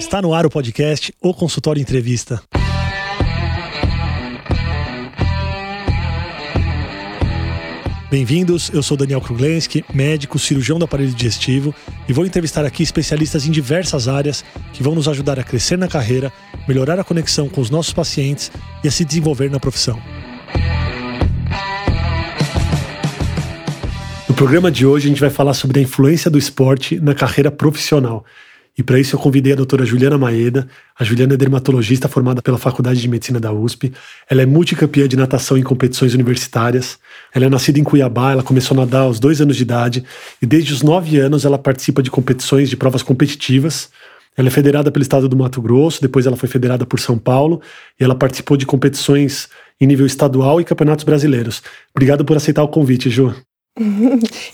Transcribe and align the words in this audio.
Está 0.00 0.22
no 0.22 0.32
ar 0.32 0.46
o 0.46 0.50
podcast 0.50 1.12
O 1.20 1.34
Consultório 1.34 1.78
Entrevista. 1.78 2.42
Bem-vindos, 8.10 8.70
eu 8.72 8.82
sou 8.82 8.96
Daniel 8.96 9.20
Kruglenski, 9.20 9.84
médico, 9.92 10.38
cirurgião 10.38 10.78
do 10.78 10.86
aparelho 10.86 11.12
digestivo 11.12 11.74
e 12.08 12.14
vou 12.14 12.24
entrevistar 12.24 12.64
aqui 12.64 12.82
especialistas 12.82 13.46
em 13.46 13.50
diversas 13.50 14.08
áreas 14.08 14.42
que 14.72 14.82
vão 14.82 14.94
nos 14.94 15.06
ajudar 15.06 15.38
a 15.38 15.44
crescer 15.44 15.76
na 15.76 15.86
carreira, 15.86 16.32
melhorar 16.66 16.98
a 16.98 17.04
conexão 17.04 17.46
com 17.46 17.60
os 17.60 17.68
nossos 17.68 17.92
pacientes 17.92 18.50
e 18.82 18.88
a 18.88 18.90
se 18.90 19.04
desenvolver 19.04 19.50
na 19.50 19.60
profissão. 19.60 20.02
No 24.26 24.34
programa 24.34 24.70
de 24.70 24.86
hoje 24.86 25.08
a 25.08 25.10
gente 25.10 25.20
vai 25.20 25.28
falar 25.28 25.52
sobre 25.52 25.78
a 25.78 25.82
influência 25.82 26.30
do 26.30 26.38
esporte 26.38 26.98
na 26.98 27.14
carreira 27.14 27.50
profissional. 27.50 28.24
E 28.76 28.82
para 28.82 28.98
isso 28.98 29.14
eu 29.16 29.20
convidei 29.20 29.52
a 29.52 29.56
doutora 29.56 29.84
Juliana 29.84 30.16
Maeda. 30.16 30.66
A 30.98 31.04
Juliana 31.04 31.34
é 31.34 31.36
dermatologista 31.36 32.08
formada 32.08 32.40
pela 32.40 32.58
Faculdade 32.58 33.00
de 33.00 33.08
Medicina 33.08 33.38
da 33.38 33.52
USP. 33.52 33.92
Ela 34.28 34.42
é 34.42 34.46
multicampeã 34.46 35.06
de 35.06 35.16
natação 35.16 35.58
em 35.58 35.62
competições 35.62 36.14
universitárias. 36.14 36.98
Ela 37.34 37.46
é 37.46 37.48
nascida 37.48 37.78
em 37.78 37.84
Cuiabá, 37.84 38.32
ela 38.32 38.42
começou 38.42 38.76
a 38.76 38.80
nadar 38.80 39.02
aos 39.02 39.20
dois 39.20 39.40
anos 39.40 39.56
de 39.56 39.62
idade 39.62 40.04
e 40.40 40.46
desde 40.46 40.72
os 40.72 40.82
nove 40.82 41.18
anos 41.18 41.44
ela 41.44 41.58
participa 41.58 42.02
de 42.02 42.10
competições, 42.10 42.70
de 42.70 42.76
provas 42.76 43.02
competitivas. 43.02 43.90
Ela 44.36 44.48
é 44.48 44.50
federada 44.50 44.90
pelo 44.90 45.02
estado 45.02 45.28
do 45.28 45.36
Mato 45.36 45.60
Grosso, 45.60 46.00
depois 46.00 46.24
ela 46.24 46.36
foi 46.36 46.48
federada 46.48 46.86
por 46.86 47.00
São 47.00 47.18
Paulo 47.18 47.60
e 47.98 48.04
ela 48.04 48.14
participou 48.14 48.56
de 48.56 48.64
competições 48.64 49.48
em 49.80 49.86
nível 49.86 50.06
estadual 50.06 50.60
e 50.60 50.64
campeonatos 50.64 51.04
brasileiros. 51.04 51.62
Obrigado 51.94 52.24
por 52.24 52.36
aceitar 52.36 52.62
o 52.62 52.68
convite, 52.68 53.10
Ju. 53.10 53.34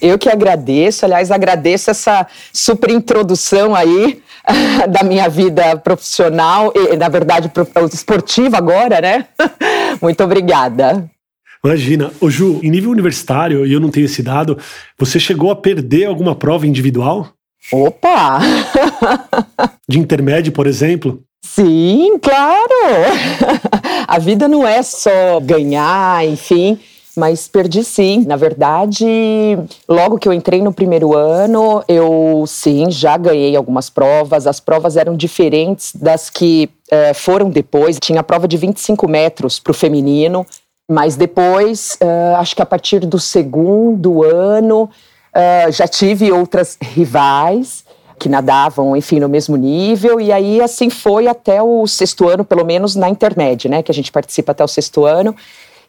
Eu 0.01 0.19
que 0.19 0.29
agradeço, 0.29 1.05
aliás, 1.05 1.31
agradeço 1.31 1.91
essa 1.91 2.27
super 2.53 2.91
introdução 2.91 3.75
aí 3.75 4.23
da 4.89 5.03
minha 5.03 5.29
vida 5.29 5.77
profissional 5.77 6.73
e, 6.75 6.97
na 6.97 7.09
verdade, 7.09 7.51
esportiva 7.93 8.57
agora, 8.57 9.01
né? 9.01 9.27
Muito 10.01 10.23
obrigada. 10.23 11.11
Imagina, 11.65 12.13
ô 12.21 12.31
Ju, 12.31 12.61
em 12.63 12.71
nível 12.71 12.91
universitário, 12.91 13.67
e 13.67 13.73
eu 13.73 13.81
não 13.81 13.91
tenho 13.91 14.07
esse 14.07 14.23
dado, 14.23 14.59
você 14.97 15.19
chegou 15.19 15.51
a 15.51 15.57
perder 15.57 16.05
alguma 16.05 16.37
prova 16.37 16.67
individual? 16.67 17.33
Opa! 17.73 18.39
De 19.89 19.99
intermédio, 19.99 20.53
por 20.53 20.69
exemplo? 20.69 21.21
Sim, 21.43 22.19
claro! 22.23 22.71
A 24.07 24.19
vida 24.19 24.47
não 24.47 24.67
é 24.67 24.83
só 24.83 25.41
ganhar, 25.41 26.25
enfim 26.25 26.79
mas 27.17 27.49
perdi 27.49 27.83
sim. 27.83 28.25
Na 28.27 28.37
verdade, 28.37 29.07
logo 29.89 30.19
que 30.19 30.29
eu 30.29 30.33
entrei 30.33 30.61
no 30.61 30.73
primeiro 30.73 31.17
ano, 31.17 31.83
eu 31.89 32.45
sim, 32.47 32.91
já 32.91 33.17
ganhei 33.17 33.57
algumas 33.57 33.89
provas. 33.89 34.47
As 34.47 34.61
provas 34.61 34.97
eram 34.97 35.17
diferentes 35.17 35.93
das 35.95 36.29
que 36.29 36.69
uh, 36.93 37.15
foram 37.15 37.49
depois. 37.49 37.99
Tinha 37.99 38.21
a 38.21 38.25
prova 38.25 38.47
de 38.47 38.57
25 38.57 39.09
metros 39.09 39.59
para 39.59 39.71
o 39.71 39.75
feminino, 39.75 40.45
mas 40.89 41.17
depois, 41.17 41.97
uh, 42.03 42.37
acho 42.37 42.55
que 42.55 42.63
a 42.63 42.67
partir 42.67 43.01
do 43.01 43.19
segundo 43.19 44.23
ano, 44.23 44.85
uh, 44.85 45.73
já 45.73 45.89
tive 45.89 46.31
outras 46.31 46.77
rivais 46.81 47.85
que 48.19 48.29
nadavam, 48.29 48.97
enfim, 48.97 49.21
no 49.21 49.29
mesmo 49.29 49.57
nível, 49.57 50.19
e 50.21 50.33
aí 50.33 50.63
assim 50.63 50.89
foi 50.89 51.29
até 51.29 51.63
o 51.63 51.87
sexto 51.87 52.27
ano, 52.27 52.45
pelo 52.45 52.65
menos 52.65 52.95
na 52.95 53.11
intermédia, 53.11 53.71
né, 53.71 53.83
que 53.83 53.91
a 53.91 53.95
gente 53.95 54.11
participa 54.11 54.53
até 54.53 54.65
o 54.65 54.69
sexto 54.69 55.05
ano, 55.05 55.37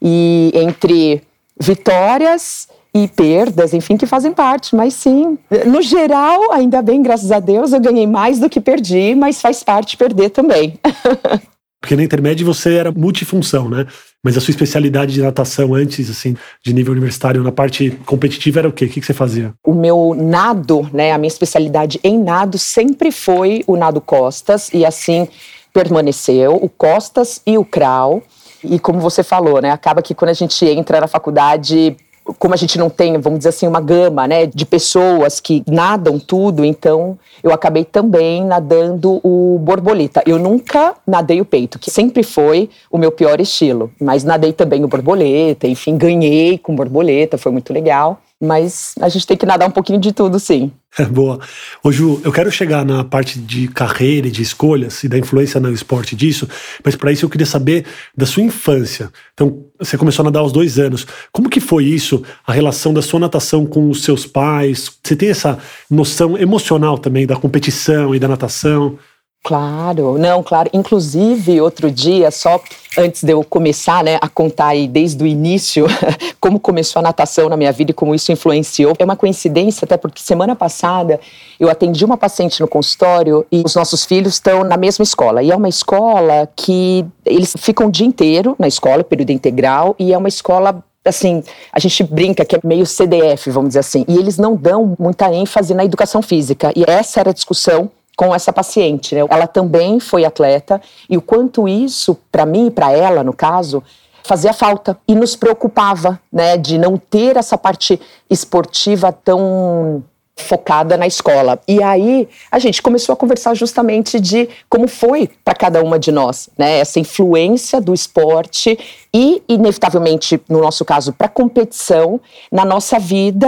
e 0.01 0.51
entre 0.53 1.21
vitórias 1.59 2.67
e 2.93 3.07
perdas, 3.07 3.73
enfim, 3.73 3.97
que 3.97 4.05
fazem 4.05 4.31
parte, 4.31 4.75
mas 4.75 4.93
sim, 4.93 5.37
no 5.65 5.81
geral, 5.81 6.51
ainda 6.51 6.81
bem, 6.81 7.01
graças 7.01 7.31
a 7.31 7.39
Deus, 7.39 7.73
eu 7.73 7.79
ganhei 7.79 8.07
mais 8.07 8.39
do 8.39 8.49
que 8.49 8.59
perdi, 8.59 9.13
mas 9.15 9.41
faz 9.41 9.63
parte 9.63 9.97
perder 9.97 10.29
também. 10.29 10.79
Porque 11.79 11.95
na 11.95 12.03
intermédia 12.03 12.45
você 12.45 12.73
era 12.73 12.91
multifunção, 12.91 13.69
né? 13.69 13.86
Mas 14.23 14.36
a 14.36 14.41
sua 14.41 14.52
especialidade 14.52 15.13
de 15.13 15.21
natação 15.21 15.75
antes, 15.75 16.09
assim, 16.09 16.36
de 16.63 16.73
nível 16.73 16.91
universitário, 16.91 17.43
na 17.43 17.52
parte 17.52 17.91
competitiva, 18.05 18.59
era 18.59 18.67
o 18.67 18.73
quê? 18.73 18.86
O 18.86 18.89
que 18.89 19.02
você 19.02 19.13
fazia? 19.13 19.53
O 19.63 19.73
meu 19.73 20.15
nado, 20.17 20.89
né? 20.91 21.13
A 21.13 21.17
minha 21.19 21.27
especialidade 21.27 21.99
em 22.03 22.21
nado 22.21 22.57
sempre 22.57 23.11
foi 23.11 23.63
o 23.67 23.77
nado 23.77 24.02
costas, 24.02 24.69
e 24.73 24.83
assim 24.83 25.27
permaneceu, 25.71 26.55
o 26.55 26.67
costas 26.67 27.41
e 27.45 27.57
o 27.57 27.63
crawl. 27.63 28.23
E 28.63 28.79
como 28.79 28.99
você 28.99 29.23
falou, 29.23 29.61
né, 29.61 29.71
acaba 29.71 30.01
que 30.01 30.15
quando 30.15 30.29
a 30.29 30.33
gente 30.33 30.65
entra 30.65 31.01
na 31.01 31.07
faculdade 31.07 31.95
como 32.37 32.53
a 32.53 32.57
gente 32.57 32.77
não 32.77 32.89
tem, 32.89 33.17
vamos 33.17 33.39
dizer 33.39 33.49
assim, 33.49 33.67
uma 33.67 33.79
gama 33.79 34.27
né, 34.27 34.45
de 34.45 34.65
pessoas 34.65 35.39
que 35.39 35.63
nadam 35.67 36.19
tudo, 36.19 36.65
então 36.65 37.17
eu 37.41 37.51
acabei 37.51 37.85
também 37.85 38.43
nadando 38.43 39.19
o 39.23 39.57
borboleta. 39.59 40.21
Eu 40.25 40.37
nunca 40.37 40.95
nadei 41.05 41.39
o 41.39 41.45
peito, 41.45 41.79
que 41.79 41.89
sempre 41.89 42.23
foi 42.23 42.69
o 42.91 42.97
meu 42.97 43.11
pior 43.11 43.39
estilo, 43.39 43.91
mas 43.99 44.23
nadei 44.23 44.51
também 44.51 44.83
o 44.83 44.87
borboleta, 44.87 45.67
enfim, 45.67 45.97
ganhei 45.97 46.57
com 46.57 46.75
borboleta, 46.75 47.37
foi 47.37 47.51
muito 47.51 47.71
legal. 47.71 48.19
Mas 48.42 48.93
a 49.02 49.09
gente 49.09 49.25
tem 49.25 49.36
que 49.36 49.45
nadar 49.45 49.67
um 49.67 49.71
pouquinho 49.71 49.99
de 49.99 50.11
tudo, 50.11 50.39
sim. 50.39 50.71
Boa. 51.11 51.39
Ô 51.83 51.92
Ju, 51.92 52.21
eu 52.23 52.31
quero 52.31 52.52
chegar 52.52 52.86
na 52.86 53.03
parte 53.03 53.39
de 53.39 53.67
carreira 53.67 54.27
e 54.27 54.31
de 54.31 54.42
escolhas 54.42 55.03
e 55.03 55.08
da 55.08 55.17
influência 55.17 55.59
no 55.59 55.71
esporte 55.71 56.15
disso, 56.15 56.48
mas 56.83 56.95
para 56.95 57.11
isso 57.11 57.25
eu 57.25 57.30
queria 57.30 57.48
saber 57.48 57.86
da 58.15 58.25
sua 58.25 58.43
infância. 58.43 59.11
Então, 59.33 59.65
você 59.80 59.98
começou 59.98 60.23
a 60.23 60.25
nadar 60.25 60.42
aos 60.42 60.52
dois 60.52 60.77
anos. 60.77 61.05
Como 61.31 61.49
que 61.49 61.59
foi 61.59 61.86
isso, 61.86 62.23
a 62.45 62.53
relação 62.53 62.93
da 62.93 63.02
sua 63.02 63.20
natação 63.20 63.65
com 63.65 63.89
os 63.89 64.03
seus 64.03 64.25
pais? 64.25 64.92
Você 65.04 65.15
tem 65.15 65.30
essa 65.30 65.58
noção 65.89 66.37
emocional 66.37 66.98
também 66.98 67.25
da 67.25 67.36
competição 67.36 68.14
e 68.14 68.19
da 68.19 68.27
natação? 68.27 68.99
Claro, 69.43 70.17
não, 70.17 70.43
claro. 70.43 70.70
Inclusive, 70.73 71.61
outro 71.61 71.89
dia, 71.89 72.30
só 72.31 72.59
antes 72.98 73.23
de 73.23 73.31
eu 73.31 73.43
começar 73.45 74.03
né, 74.03 74.17
a 74.20 74.27
contar 74.27 74.67
aí 74.67 74.87
desde 74.89 75.23
o 75.23 75.27
início 75.27 75.86
como 76.42 76.59
começou 76.59 76.99
a 76.99 77.03
natação 77.03 77.48
na 77.48 77.55
minha 77.55 77.71
vida 77.71 77.92
e 77.92 77.93
como 77.93 78.14
isso 78.14 78.31
influenciou, 78.31 78.93
é 78.99 79.05
uma 79.05 79.15
coincidência, 79.15 79.86
até 79.86 79.95
porque 79.95 80.21
semana 80.21 80.55
passada 80.55 81.20
eu 81.59 81.70
atendi 81.70 82.03
uma 82.03 82.17
paciente 82.17 82.59
no 82.59 82.67
consultório 82.67 83.45
e 83.49 83.64
os 83.65 83.73
nossos 83.73 84.03
filhos 84.03 84.33
estão 84.33 84.65
na 84.65 84.75
mesma 84.75 85.03
escola. 85.03 85.42
E 85.42 85.49
é 85.49 85.55
uma 85.55 85.69
escola 85.69 86.49
que 86.54 87.05
eles 87.25 87.54
ficam 87.58 87.87
o 87.87 87.92
dia 87.92 88.05
inteiro 88.05 88.54
na 88.59 88.67
escola, 88.67 89.04
período 89.04 89.30
integral, 89.31 89.95
e 89.98 90.11
é 90.11 90.17
uma 90.17 90.27
escola 90.27 90.83
assim, 91.05 91.42
a 91.71 91.80
gente 91.80 92.04
brinca 92.04 92.43
que 92.43 92.58
é 92.58 92.59
meio 92.65 92.86
CDF, 92.86 93.49
vamos 93.49 93.69
dizer 93.69 93.80
assim, 93.80 94.04
e 94.09 94.17
eles 94.17 94.37
não 94.37 94.58
dão 94.58 94.93
muita 94.99 95.33
ênfase 95.33 95.73
na 95.73 95.86
educação 95.86 96.21
física. 96.21 96.73
E 96.75 96.83
essa 96.86 97.21
era 97.21 97.30
a 97.30 97.33
discussão 97.33 97.89
com 98.17 98.33
essa 98.33 98.52
paciente. 98.52 99.14
Né? 99.14 99.22
Ela 99.30 99.48
também 99.48 100.00
foi 100.00 100.26
atleta 100.26 100.82
e 101.08 101.16
o 101.16 101.22
quanto 101.22 101.67
isso, 101.67 102.17
para 102.32 102.45
mim 102.45 102.67
e 102.67 102.72
para 102.72 102.92
ela, 102.92 103.23
no 103.23 103.32
caso, 103.32 103.83
fazia 104.23 104.52
falta 104.52 104.98
e 105.08 105.16
nos 105.16 105.36
preocupava, 105.36 106.20
né, 106.33 106.58
de 106.58 106.78
não 106.78 106.98
ter 106.98 107.38
essa 107.38 107.58
parte 107.58 108.02
esportiva 108.30 109.14
tão 109.14 110.04
focada 110.37 110.95
na 110.95 111.08
escola. 111.08 111.59
E 111.67 111.81
aí 111.81 112.30
a 112.52 112.59
gente 112.59 112.81
começou 112.81 113.14
a 113.14 113.15
conversar 113.15 113.55
justamente 113.55 114.20
de 114.20 114.48
como 114.70 114.87
foi 114.87 115.30
para 115.43 115.55
cada 115.55 115.83
uma 115.83 115.98
de 115.99 116.11
nós, 116.11 116.49
né? 116.58 116.80
Essa 116.80 116.99
influência 116.99 117.81
do 117.81 117.93
esporte 117.93 118.77
e, 119.14 119.42
inevitavelmente, 119.49 120.39
no 120.48 120.61
nosso 120.61 120.86
caso, 120.86 121.11
para 121.11 121.27
competição 121.27 122.21
na 122.52 122.64
nossa 122.64 122.99
vida 122.99 123.48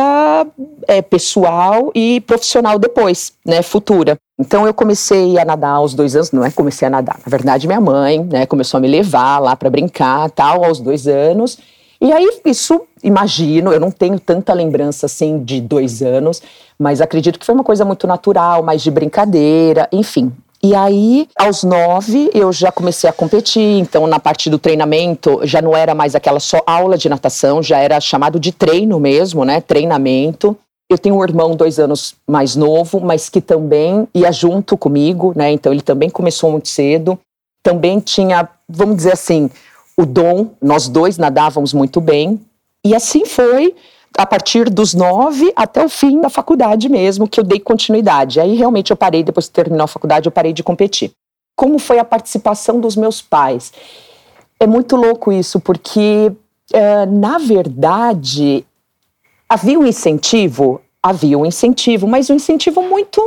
é, 0.87 1.01
pessoal 1.01 1.91
e 1.93 2.19
profissional 2.21 2.79
depois, 2.79 3.33
né? 3.45 3.61
Futura. 3.61 4.17
Então 4.39 4.65
eu 4.65 4.73
comecei 4.73 5.37
a 5.37 5.43
nadar 5.43 5.71
aos 5.71 5.93
dois 5.93 6.15
anos, 6.15 6.31
não 6.31 6.45
é 6.45 6.49
comecei 6.49 6.87
a 6.87 6.91
nadar, 6.91 7.19
na 7.25 7.29
verdade 7.29 7.67
minha 7.67 7.81
mãe, 7.81 8.23
né, 8.23 8.45
começou 8.45 8.77
a 8.77 8.81
me 8.81 8.87
levar 8.87 9.37
lá 9.37 9.53
para 9.53 9.69
brincar, 9.69 10.31
tal, 10.31 10.63
aos 10.63 10.79
dois 10.79 11.07
anos. 11.07 11.57
E 12.01 12.13
aí, 12.13 12.29
isso, 12.45 12.81
imagino, 13.03 13.73
eu 13.73 13.79
não 13.79 13.91
tenho 13.91 14.17
tanta 14.19 14.53
lembrança 14.53 15.05
assim 15.05 15.43
de 15.43 15.59
dois 15.59 16.01
anos, 16.01 16.41
mas 16.77 17.01
acredito 17.01 17.37
que 17.37 17.45
foi 17.45 17.53
uma 17.53 17.63
coisa 17.63 17.83
muito 17.83 18.07
natural, 18.07 18.63
mais 18.63 18.81
de 18.81 18.89
brincadeira, 18.89 19.87
enfim. 19.91 20.31
E 20.61 20.75
aí, 20.75 21.27
aos 21.37 21.63
nove, 21.63 22.29
eu 22.33 22.51
já 22.51 22.69
comecei 22.71 23.09
a 23.09 23.13
competir. 23.13 23.79
Então, 23.79 24.05
na 24.07 24.19
parte 24.19 24.49
do 24.49 24.59
treinamento, 24.59 25.39
já 25.43 25.61
não 25.61 25.75
era 25.75 25.95
mais 25.95 26.15
aquela 26.15 26.39
só 26.39 26.61
aula 26.65 26.97
de 26.97 27.07
natação, 27.07 27.63
já 27.63 27.77
era 27.79 27.99
chamado 28.01 28.37
de 28.39 28.51
treino 28.51 28.99
mesmo, 28.99 29.45
né? 29.45 29.61
Treinamento. 29.61 30.57
Eu 30.89 30.97
tenho 30.97 31.15
um 31.15 31.23
irmão 31.23 31.55
dois 31.55 31.79
anos 31.79 32.15
mais 32.27 32.55
novo, 32.57 32.99
mas 32.99 33.29
que 33.29 33.39
também 33.39 34.07
ia 34.13 34.31
junto 34.33 34.77
comigo, 34.77 35.33
né? 35.33 35.49
Então, 35.51 35.71
ele 35.71 35.81
também 35.81 36.09
começou 36.09 36.51
muito 36.51 36.67
cedo. 36.67 37.17
Também 37.63 37.99
tinha, 37.99 38.49
vamos 38.67 38.97
dizer 38.97 39.13
assim, 39.13 39.49
o 39.99 40.05
dom, 40.05 40.51
nós 40.61 40.87
dois 40.87 41.17
nadávamos 41.17 41.73
muito 41.73 41.99
bem. 41.99 42.39
E 42.85 42.95
assim 42.95 43.25
foi 43.25 43.75
a 44.17 44.25
partir 44.25 44.69
dos 44.69 44.93
nove 44.93 45.51
até 45.53 45.83
o 45.83 45.89
fim 45.89 46.21
da 46.21 46.29
faculdade 46.29 46.87
mesmo, 46.87 47.27
que 47.27 47.37
eu 47.37 47.43
dei 47.43 47.59
continuidade. 47.59 48.39
Aí 48.39 48.55
realmente 48.55 48.91
eu 48.91 48.95
parei, 48.95 49.23
depois 49.23 49.47
que 49.47 49.53
terminou 49.53 49.83
a 49.83 49.87
faculdade, 49.87 50.25
eu 50.25 50.31
parei 50.31 50.53
de 50.53 50.63
competir. 50.63 51.11
Como 51.53 51.77
foi 51.77 51.99
a 51.99 52.05
participação 52.05 52.79
dos 52.79 52.95
meus 52.95 53.21
pais? 53.21 53.73
É 54.57 54.65
muito 54.65 54.95
louco 54.95 55.33
isso, 55.33 55.59
porque, 55.59 56.31
é, 56.71 57.05
na 57.05 57.37
verdade, 57.37 58.65
havia 59.49 59.77
um 59.77 59.85
incentivo, 59.85 60.79
havia 61.03 61.37
um 61.37 61.45
incentivo, 61.45 62.07
mas 62.07 62.29
um 62.29 62.35
incentivo 62.35 62.81
muito 62.81 63.21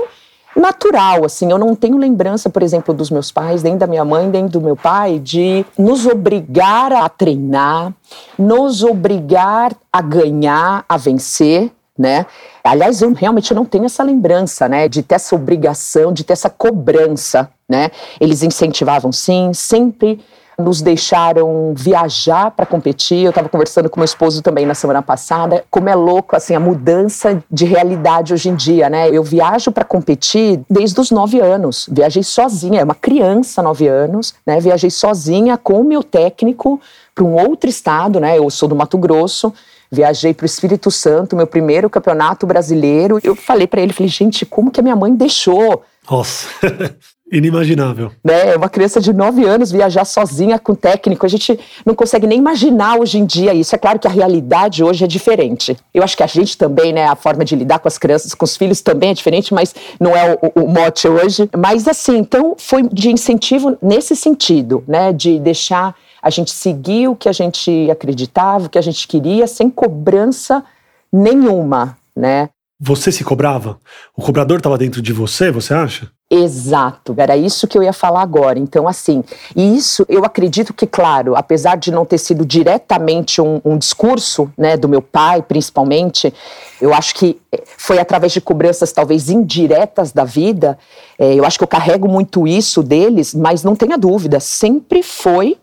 natural, 0.54 1.24
assim, 1.24 1.50
eu 1.50 1.58
não 1.58 1.74
tenho 1.74 1.96
lembrança, 1.96 2.50
por 2.50 2.62
exemplo, 2.62 2.92
dos 2.92 3.10
meus 3.10 3.32
pais, 3.32 3.62
nem 3.62 3.76
da 3.76 3.86
minha 3.86 4.04
mãe, 4.04 4.26
nem 4.28 4.46
do 4.46 4.60
meu 4.60 4.76
pai, 4.76 5.18
de 5.18 5.64
nos 5.78 6.06
obrigar 6.06 6.92
a 6.92 7.08
treinar, 7.08 7.92
nos 8.38 8.82
obrigar 8.82 9.72
a 9.92 10.02
ganhar, 10.02 10.84
a 10.88 10.96
vencer, 10.96 11.70
né? 11.98 12.26
Aliás, 12.64 13.02
eu 13.02 13.12
realmente 13.12 13.52
não 13.54 13.64
tenho 13.64 13.84
essa 13.84 14.02
lembrança, 14.02 14.68
né, 14.68 14.88
de 14.88 15.02
ter 15.02 15.16
essa 15.16 15.34
obrigação, 15.34 16.12
de 16.12 16.24
ter 16.24 16.32
essa 16.32 16.50
cobrança, 16.50 17.50
né? 17.68 17.90
Eles 18.20 18.42
incentivavam 18.42 19.12
sim, 19.12 19.52
sempre 19.52 20.20
nos 20.58 20.80
deixaram 20.82 21.72
viajar 21.76 22.50
para 22.50 22.66
competir. 22.66 23.24
Eu 23.24 23.30
estava 23.30 23.48
conversando 23.48 23.88
com 23.88 24.00
meu 24.00 24.04
esposo 24.04 24.42
também 24.42 24.66
na 24.66 24.74
semana 24.74 25.02
passada, 25.02 25.64
como 25.70 25.88
é 25.88 25.94
louco 25.94 26.36
assim 26.36 26.54
a 26.54 26.60
mudança 26.60 27.42
de 27.50 27.64
realidade 27.64 28.32
hoje 28.32 28.48
em 28.48 28.54
dia, 28.54 28.88
né? 28.88 29.08
Eu 29.10 29.22
viajo 29.22 29.72
para 29.72 29.84
competir 29.84 30.60
desde 30.68 31.00
os 31.00 31.10
nove 31.10 31.40
anos. 31.40 31.88
Viajei 31.90 32.22
sozinha, 32.22 32.80
é 32.80 32.84
uma 32.84 32.94
criança, 32.94 33.62
nove 33.62 33.88
anos, 33.88 34.34
né? 34.46 34.60
Viajei 34.60 34.90
sozinha 34.90 35.56
com 35.56 35.80
o 35.80 35.84
meu 35.84 36.02
técnico 36.02 36.80
para 37.14 37.24
um 37.24 37.34
outro 37.34 37.68
estado, 37.68 38.20
né? 38.20 38.38
Eu 38.38 38.48
sou 38.50 38.68
do 38.68 38.76
Mato 38.76 38.98
Grosso. 38.98 39.52
Viajei 39.90 40.32
para 40.32 40.44
o 40.44 40.46
Espírito 40.46 40.90
Santo, 40.90 41.36
meu 41.36 41.46
primeiro 41.46 41.90
campeonato 41.90 42.46
brasileiro. 42.46 43.18
Eu 43.22 43.36
falei 43.36 43.66
para 43.66 43.82
ele, 43.82 43.92
falei, 43.92 44.08
gente, 44.08 44.46
como 44.46 44.70
que 44.70 44.80
a 44.80 44.82
minha 44.82 44.96
mãe 44.96 45.14
deixou? 45.14 45.82
Nossa. 46.10 46.48
Inimaginável. 47.32 48.12
Né? 48.22 48.54
Uma 48.54 48.68
criança 48.68 49.00
de 49.00 49.10
9 49.10 49.42
anos 49.44 49.72
viajar 49.72 50.04
sozinha 50.04 50.58
com 50.58 50.74
técnico, 50.74 51.24
a 51.24 51.28
gente 51.28 51.58
não 51.84 51.94
consegue 51.94 52.26
nem 52.26 52.38
imaginar 52.38 52.98
hoje 52.98 53.18
em 53.18 53.24
dia 53.24 53.54
isso. 53.54 53.74
É 53.74 53.78
claro 53.78 53.98
que 53.98 54.06
a 54.06 54.10
realidade 54.10 54.84
hoje 54.84 55.02
é 55.02 55.06
diferente. 55.06 55.74
Eu 55.94 56.02
acho 56.02 56.14
que 56.14 56.22
a 56.22 56.26
gente 56.26 56.58
também, 56.58 56.92
né, 56.92 57.06
a 57.06 57.16
forma 57.16 57.42
de 57.42 57.56
lidar 57.56 57.78
com 57.78 57.88
as 57.88 57.96
crianças, 57.96 58.34
com 58.34 58.44
os 58.44 58.54
filhos 58.54 58.82
também 58.82 59.10
é 59.10 59.14
diferente, 59.14 59.54
mas 59.54 59.74
não 59.98 60.14
é 60.14 60.38
o, 60.42 60.62
o 60.62 60.68
mote 60.68 61.08
hoje. 61.08 61.48
Mas 61.56 61.88
assim, 61.88 62.18
então 62.18 62.54
foi 62.58 62.82
de 62.82 63.10
incentivo 63.10 63.78
nesse 63.80 64.14
sentido, 64.14 64.84
né, 64.86 65.10
de 65.10 65.38
deixar 65.38 65.96
a 66.20 66.28
gente 66.28 66.50
seguir 66.50 67.08
o 67.08 67.16
que 67.16 67.30
a 67.30 67.32
gente 67.32 67.90
acreditava, 67.90 68.66
o 68.66 68.68
que 68.68 68.78
a 68.78 68.82
gente 68.82 69.08
queria, 69.08 69.46
sem 69.46 69.70
cobrança 69.70 70.62
nenhuma, 71.10 71.96
né? 72.14 72.50
Você 72.78 73.12
se 73.12 73.22
cobrava? 73.22 73.78
O 74.16 74.20
cobrador 74.20 74.58
estava 74.58 74.76
dentro 74.76 75.00
de 75.00 75.12
você, 75.12 75.50
você 75.50 75.72
acha? 75.72 76.10
Exato, 76.34 77.14
era 77.18 77.36
isso 77.36 77.68
que 77.68 77.76
eu 77.76 77.82
ia 77.82 77.92
falar 77.92 78.22
agora. 78.22 78.58
Então, 78.58 78.88
assim, 78.88 79.22
e 79.54 79.76
isso 79.76 80.06
eu 80.08 80.24
acredito 80.24 80.72
que, 80.72 80.86
claro, 80.86 81.36
apesar 81.36 81.76
de 81.76 81.92
não 81.92 82.06
ter 82.06 82.16
sido 82.16 82.46
diretamente 82.46 83.38
um, 83.38 83.60
um, 83.62 83.76
discurso, 83.76 84.50
né, 84.56 84.74
do 84.74 84.88
meu 84.88 85.02
pai, 85.02 85.42
principalmente, 85.42 86.32
eu 86.80 86.94
acho 86.94 87.14
que 87.16 87.38
foi 87.76 87.98
através 87.98 88.32
de 88.32 88.40
cobranças 88.40 88.92
talvez 88.92 89.28
indiretas 89.28 90.10
da 90.10 90.24
vida. 90.24 90.78
É, 91.18 91.34
eu 91.34 91.44
acho 91.44 91.58
que 91.58 91.64
eu 91.64 91.68
carrego 91.68 92.08
muito 92.08 92.46
isso 92.46 92.82
deles, 92.82 93.34
mas 93.34 93.62
não 93.62 93.76
tenha 93.76 93.98
dúvida, 93.98 94.40
sempre 94.40 95.02
foi 95.02 95.58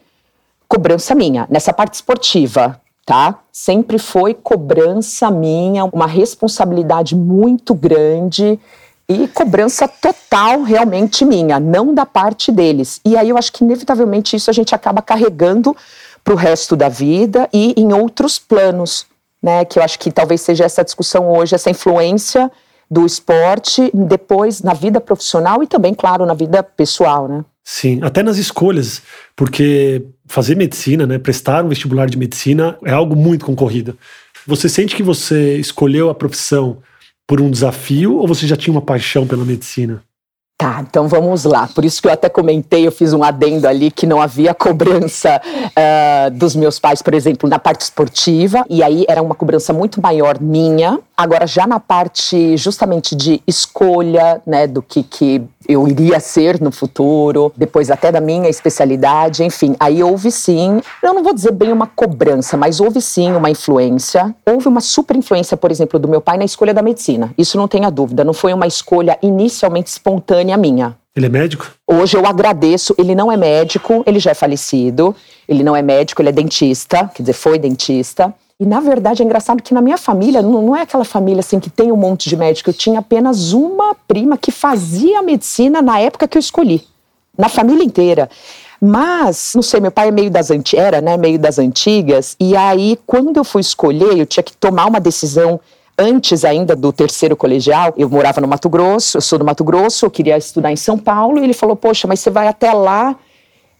cobrança 0.67 1.15
minha 1.15 1.47
nessa 1.49 1.73
parte 1.73 1.95
esportiva 1.95 2.79
tá? 3.09 3.39
Sempre 3.51 3.97
foi 3.97 4.35
cobrança 4.35 5.31
minha, 5.31 5.85
uma 5.85 6.05
responsabilidade 6.05 7.15
muito 7.15 7.73
grande 7.73 8.59
e 9.09 9.27
cobrança 9.27 9.87
total 9.87 10.61
realmente 10.61 11.25
minha, 11.25 11.59
não 11.59 11.95
da 11.95 12.05
parte 12.05 12.51
deles. 12.51 13.01
E 13.03 13.17
aí 13.17 13.29
eu 13.29 13.37
acho 13.37 13.51
que 13.51 13.63
inevitavelmente 13.63 14.35
isso 14.35 14.51
a 14.51 14.53
gente 14.53 14.75
acaba 14.75 15.01
carregando 15.01 15.75
para 16.23 16.33
o 16.33 16.37
resto 16.37 16.75
da 16.75 16.87
vida 16.87 17.49
e 17.51 17.73
em 17.75 17.91
outros 17.91 18.37
planos, 18.37 19.07
né? 19.41 19.65
Que 19.65 19.79
eu 19.79 19.83
acho 19.83 19.97
que 19.97 20.11
talvez 20.11 20.41
seja 20.41 20.63
essa 20.63 20.83
discussão 20.83 21.31
hoje, 21.31 21.55
essa 21.55 21.71
influência 21.71 22.51
do 22.91 23.03
esporte 23.05 23.89
depois 23.93 24.61
na 24.61 24.73
vida 24.73 25.01
profissional 25.01 25.63
e 25.63 25.67
também, 25.67 25.93
claro, 25.93 26.25
na 26.25 26.35
vida 26.35 26.61
pessoal, 26.61 27.27
né? 27.27 27.43
Sim, 27.63 27.99
até 28.01 28.23
nas 28.23 28.37
escolhas, 28.37 29.01
porque 29.35 30.03
fazer 30.27 30.55
medicina, 30.55 31.05
né, 31.05 31.19
prestar 31.19 31.63
um 31.63 31.69
vestibular 31.69 32.09
de 32.09 32.17
medicina 32.17 32.77
é 32.83 32.91
algo 32.91 33.15
muito 33.15 33.45
concorrido. 33.45 33.97
Você 34.47 34.67
sente 34.67 34.95
que 34.95 35.03
você 35.03 35.57
escolheu 35.57 36.09
a 36.09 36.15
profissão 36.15 36.77
por 37.29 37.39
um 37.39 37.51
desafio 37.51 38.15
ou 38.15 38.27
você 38.27 38.47
já 38.47 38.57
tinha 38.57 38.73
uma 38.73 38.81
paixão 38.81 39.27
pela 39.27 39.45
medicina? 39.45 40.03
Tá, 40.59 40.83
então 40.85 41.07
vamos 41.07 41.45
lá. 41.45 41.69
Por 41.73 41.85
isso 41.85 42.01
que 42.01 42.09
eu 42.09 42.11
até 42.11 42.27
comentei, 42.27 42.85
eu 42.85 42.91
fiz 42.91 43.13
um 43.13 43.23
adendo 43.23 43.65
ali 43.65 43.89
que 43.89 44.05
não 44.05 44.21
havia 44.21 44.53
cobrança 44.53 45.41
uh, 45.55 46.31
dos 46.31 46.53
meus 46.53 46.77
pais, 46.77 47.01
por 47.01 47.13
exemplo, 47.13 47.49
na 47.49 47.57
parte 47.57 47.83
esportiva, 47.83 48.65
e 48.69 48.83
aí 48.83 49.05
era 49.07 49.21
uma 49.21 49.33
cobrança 49.33 49.71
muito 49.71 50.01
maior 50.01 50.37
minha. 50.41 50.99
Agora, 51.15 51.47
já 51.47 51.65
na 51.65 51.79
parte 51.79 52.57
justamente 52.57 53.15
de 53.15 53.41
escolha, 53.47 54.41
né, 54.45 54.67
do 54.67 54.81
que, 54.81 55.01
que 55.01 55.41
eu 55.67 55.87
iria 55.87 56.19
ser 56.19 56.59
no 56.59 56.71
futuro, 56.71 57.53
depois 57.55 57.89
até 57.91 58.11
da 58.11 58.19
minha 58.19 58.49
especialidade, 58.49 59.43
enfim, 59.43 59.75
aí 59.79 60.01
houve 60.01 60.31
sim, 60.31 60.81
eu 61.03 61.13
não 61.13 61.23
vou 61.23 61.33
dizer 61.33 61.51
bem 61.51 61.71
uma 61.71 61.87
cobrança, 61.87 62.57
mas 62.57 62.79
houve 62.79 63.01
sim 63.01 63.31
uma 63.31 63.49
influência. 63.49 64.33
Houve 64.45 64.67
uma 64.67 64.81
super 64.81 65.15
influência, 65.15 65.55
por 65.55 65.71
exemplo, 65.71 65.99
do 65.99 66.07
meu 66.07 66.19
pai 66.19 66.37
na 66.37 66.45
escolha 66.45 66.73
da 66.73 66.81
medicina. 66.81 67.31
Isso 67.37 67.57
não 67.57 67.67
tenha 67.67 67.89
dúvida, 67.89 68.23
não 68.23 68.33
foi 68.33 68.53
uma 68.53 68.67
escolha 68.67 69.17
inicialmente 69.21 69.89
espontânea 69.89 70.48
minha. 70.57 70.97
Ele 71.15 71.25
é 71.25 71.29
médico? 71.29 71.69
Hoje 71.85 72.15
eu 72.15 72.25
agradeço. 72.25 72.95
Ele 72.97 73.13
não 73.13 73.31
é 73.31 73.35
médico, 73.35 74.03
ele 74.05 74.19
já 74.19 74.31
é 74.31 74.33
falecido. 74.33 75.15
Ele 75.47 75.63
não 75.63 75.75
é 75.75 75.81
médico, 75.81 76.21
ele 76.21 76.29
é 76.29 76.31
dentista, 76.31 77.09
quer 77.13 77.23
dizer, 77.23 77.33
foi 77.33 77.57
dentista. 77.57 78.33
E 78.59 78.65
na 78.65 78.79
verdade 78.79 79.23
é 79.23 79.25
engraçado 79.25 79.63
que 79.63 79.73
na 79.73 79.81
minha 79.81 79.97
família, 79.97 80.41
não, 80.41 80.61
não 80.61 80.75
é 80.75 80.81
aquela 80.81 81.05
família 81.05 81.39
assim 81.39 81.59
que 81.59 81.69
tem 81.69 81.91
um 81.91 81.95
monte 81.95 82.29
de 82.29 82.35
médico, 82.35 82.69
eu 82.69 82.73
tinha 82.73 82.99
apenas 82.99 83.53
uma 83.53 83.95
prima 83.95 84.37
que 84.37 84.51
fazia 84.51 85.23
medicina 85.23 85.81
na 85.81 85.99
época 85.99 86.27
que 86.27 86.37
eu 86.37 86.39
escolhi. 86.39 86.83
Na 87.37 87.47
família 87.47 87.83
inteira. 87.83 88.29
Mas, 88.81 89.53
não 89.55 89.61
sei, 89.61 89.79
meu 89.79 89.91
pai 89.91 90.09
é 90.09 90.11
meio 90.11 90.29
das 90.29 90.49
era, 90.73 91.01
né, 91.01 91.17
meio 91.17 91.39
das 91.39 91.57
antigas, 91.57 92.35
e 92.39 92.55
aí 92.55 92.97
quando 93.05 93.37
eu 93.37 93.43
fui 93.43 93.61
escolher, 93.61 94.17
eu 94.17 94.25
tinha 94.25 94.43
que 94.43 94.55
tomar 94.55 94.85
uma 94.85 94.99
decisão 94.99 95.59
antes 95.99 96.45
ainda 96.45 96.75
do 96.75 96.93
terceiro 96.93 97.35
colegial, 97.35 97.93
eu 97.97 98.09
morava 98.09 98.39
no 98.39 98.47
Mato 98.47 98.69
Grosso, 98.69 99.17
eu 99.17 99.21
sou 99.21 99.37
do 99.37 99.45
Mato 99.45 99.63
Grosso, 99.63 100.05
eu 100.05 100.09
queria 100.09 100.37
estudar 100.37 100.71
em 100.71 100.75
São 100.75 100.97
Paulo, 100.97 101.37
e 101.37 101.43
ele 101.43 101.53
falou: 101.53 101.75
"Poxa, 101.75 102.07
mas 102.07 102.21
você 102.21 102.29
vai 102.29 102.47
até 102.47 102.71
lá 102.73 103.15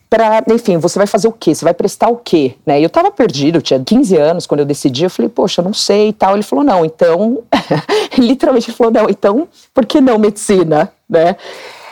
para, 0.10 0.44
enfim, 0.51 0.77
você 0.77 0.98
vai 0.98 1.06
fazer 1.06 1.27
o 1.27 1.31
quê? 1.31 1.54
Você 1.54 1.63
vai 1.63 1.74
prestar 1.74 2.10
o 2.10 2.18
quê? 2.18 2.56
Né? 2.66 2.80
E 2.80 2.83
eu 2.83 2.88
estava 2.88 3.12
perdido, 3.12 3.60
eu 3.60 3.62
tinha 3.62 3.80
15 3.80 4.18
anos 4.18 4.48
quando 4.48 4.62
eu 4.62 4.66
decidi, 4.66 5.04
eu 5.04 5.10
falei, 5.10 5.30
poxa, 5.30 5.62
não 5.62 5.74
sei 5.74 6.10
e 6.10 6.13
tal. 6.13 6.33
Ele 6.33 6.42
falou, 6.42 6.66
não, 6.66 6.83
então, 6.83 7.44
literalmente 8.18 8.71
ele 8.71 8.77
falou, 8.77 8.92
não, 8.92 9.07
então, 9.07 9.48
por 9.71 9.86
que 9.86 10.01
não 10.01 10.18
medicina, 10.18 10.92
né? 11.07 11.35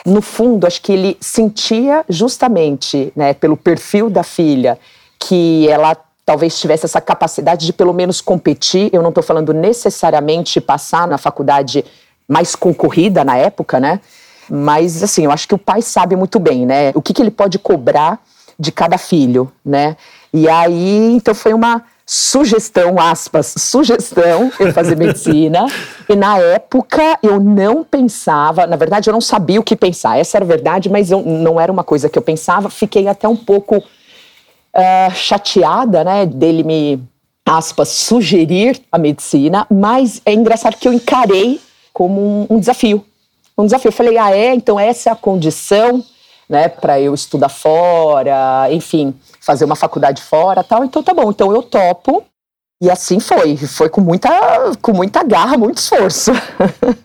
No 0.04 0.20
fundo, 0.20 0.66
acho 0.66 0.82
que 0.82 0.92
ele 0.92 1.16
sentia 1.20 2.04
justamente, 2.08 3.12
né, 3.14 3.34
pelo 3.34 3.56
perfil 3.56 4.10
da 4.10 4.24
filha, 4.24 4.78
que 5.18 5.68
ela 5.68 5.96
talvez 6.28 6.60
tivesse 6.60 6.84
essa 6.84 7.00
capacidade 7.00 7.64
de 7.64 7.72
pelo 7.72 7.94
menos 7.94 8.20
competir. 8.20 8.90
Eu 8.92 9.00
não 9.00 9.08
estou 9.08 9.24
falando 9.24 9.54
necessariamente 9.54 10.60
passar 10.60 11.08
na 11.08 11.16
faculdade 11.16 11.82
mais 12.28 12.54
concorrida 12.54 13.24
na 13.24 13.34
época, 13.38 13.80
né? 13.80 13.98
Mas, 14.46 15.02
assim, 15.02 15.24
eu 15.24 15.30
acho 15.30 15.48
que 15.48 15.54
o 15.54 15.58
pai 15.58 15.80
sabe 15.80 16.14
muito 16.16 16.38
bem, 16.38 16.66
né? 16.66 16.92
O 16.94 17.00
que, 17.00 17.14
que 17.14 17.22
ele 17.22 17.30
pode 17.30 17.58
cobrar 17.58 18.22
de 18.58 18.70
cada 18.70 18.98
filho, 18.98 19.50
né? 19.64 19.96
E 20.30 20.46
aí, 20.50 21.14
então 21.14 21.34
foi 21.34 21.54
uma 21.54 21.82
sugestão, 22.04 23.00
aspas, 23.00 23.54
sugestão, 23.56 24.52
eu 24.60 24.70
fazer 24.74 24.98
medicina. 24.98 25.64
e 26.06 26.14
na 26.14 26.36
época 26.38 27.18
eu 27.22 27.40
não 27.40 27.82
pensava, 27.82 28.66
na 28.66 28.76
verdade 28.76 29.08
eu 29.08 29.14
não 29.14 29.20
sabia 29.20 29.60
o 29.60 29.62
que 29.62 29.76
pensar, 29.76 30.18
essa 30.18 30.36
era 30.36 30.44
a 30.44 30.48
verdade, 30.48 30.90
mas 30.90 31.10
eu, 31.10 31.22
não 31.22 31.58
era 31.58 31.72
uma 31.72 31.84
coisa 31.84 32.10
que 32.10 32.18
eu 32.18 32.22
pensava. 32.22 32.68
Fiquei 32.68 33.08
até 33.08 33.26
um 33.26 33.36
pouco 33.36 33.82
uh, 34.76 35.14
chateada, 35.14 36.04
né, 36.04 36.26
dele 36.26 36.62
me, 36.62 37.02
aspas, 37.46 37.88
sugerir 37.88 38.80
a 38.90 38.98
medicina, 38.98 39.66
mas 39.70 40.20
é 40.24 40.32
engraçado 40.32 40.76
que 40.76 40.88
eu 40.88 40.92
encarei 40.92 41.60
como 41.92 42.20
um, 42.20 42.56
um 42.56 42.60
desafio 42.60 43.04
um 43.58 43.66
desafio. 43.66 43.88
Eu 43.88 43.92
falei, 43.92 44.16
ah, 44.16 44.30
é? 44.30 44.54
Então 44.54 44.78
essa 44.78 45.10
é 45.10 45.12
a 45.12 45.16
condição, 45.16 46.04
né, 46.48 46.68
para 46.68 47.00
eu 47.00 47.12
estudar 47.12 47.48
fora, 47.48 48.68
enfim, 48.70 49.14
fazer 49.40 49.64
uma 49.64 49.76
faculdade 49.76 50.22
fora 50.22 50.62
tal. 50.62 50.84
Então 50.84 51.02
tá 51.02 51.12
bom, 51.12 51.30
então 51.30 51.52
eu 51.52 51.62
topo. 51.62 52.24
E 52.80 52.88
assim 52.88 53.18
foi. 53.18 53.56
Foi 53.56 53.88
com 53.88 54.00
muita, 54.00 54.30
com 54.80 54.92
muita 54.92 55.24
garra, 55.24 55.58
muito 55.58 55.78
esforço. 55.78 56.30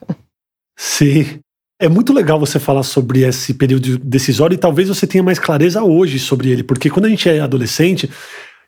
Sim. 0.78 1.40
É 1.84 1.90
muito 1.90 2.14
legal 2.14 2.40
você 2.40 2.60
falar 2.60 2.84
sobre 2.84 3.24
esse 3.24 3.54
período 3.54 3.98
decisório 3.98 4.56
e 4.56 4.58
talvez 4.58 4.88
você 4.88 5.06
tenha 5.06 5.22
mais 5.22 5.38
clareza 5.38 5.84
hoje 5.84 6.18
sobre 6.18 6.50
ele, 6.50 6.64
porque 6.64 6.90
quando 6.90 7.08
a 7.08 7.10
gente 7.10 7.28
é 7.28 7.42
adolescente, 7.42 8.10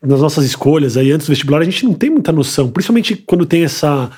nas 0.02 0.20
nossas 0.20 0.44
escolhas 0.44 0.98
aí 0.98 1.10
antes 1.10 1.26
do 1.26 1.30
vestibular, 1.30 1.62
a 1.62 1.64
gente 1.64 1.82
não 1.86 1.94
tem 1.94 2.10
muita 2.10 2.30
noção, 2.30 2.70
principalmente 2.70 3.16
quando 3.16 3.46
tem 3.46 3.64
essa 3.64 4.10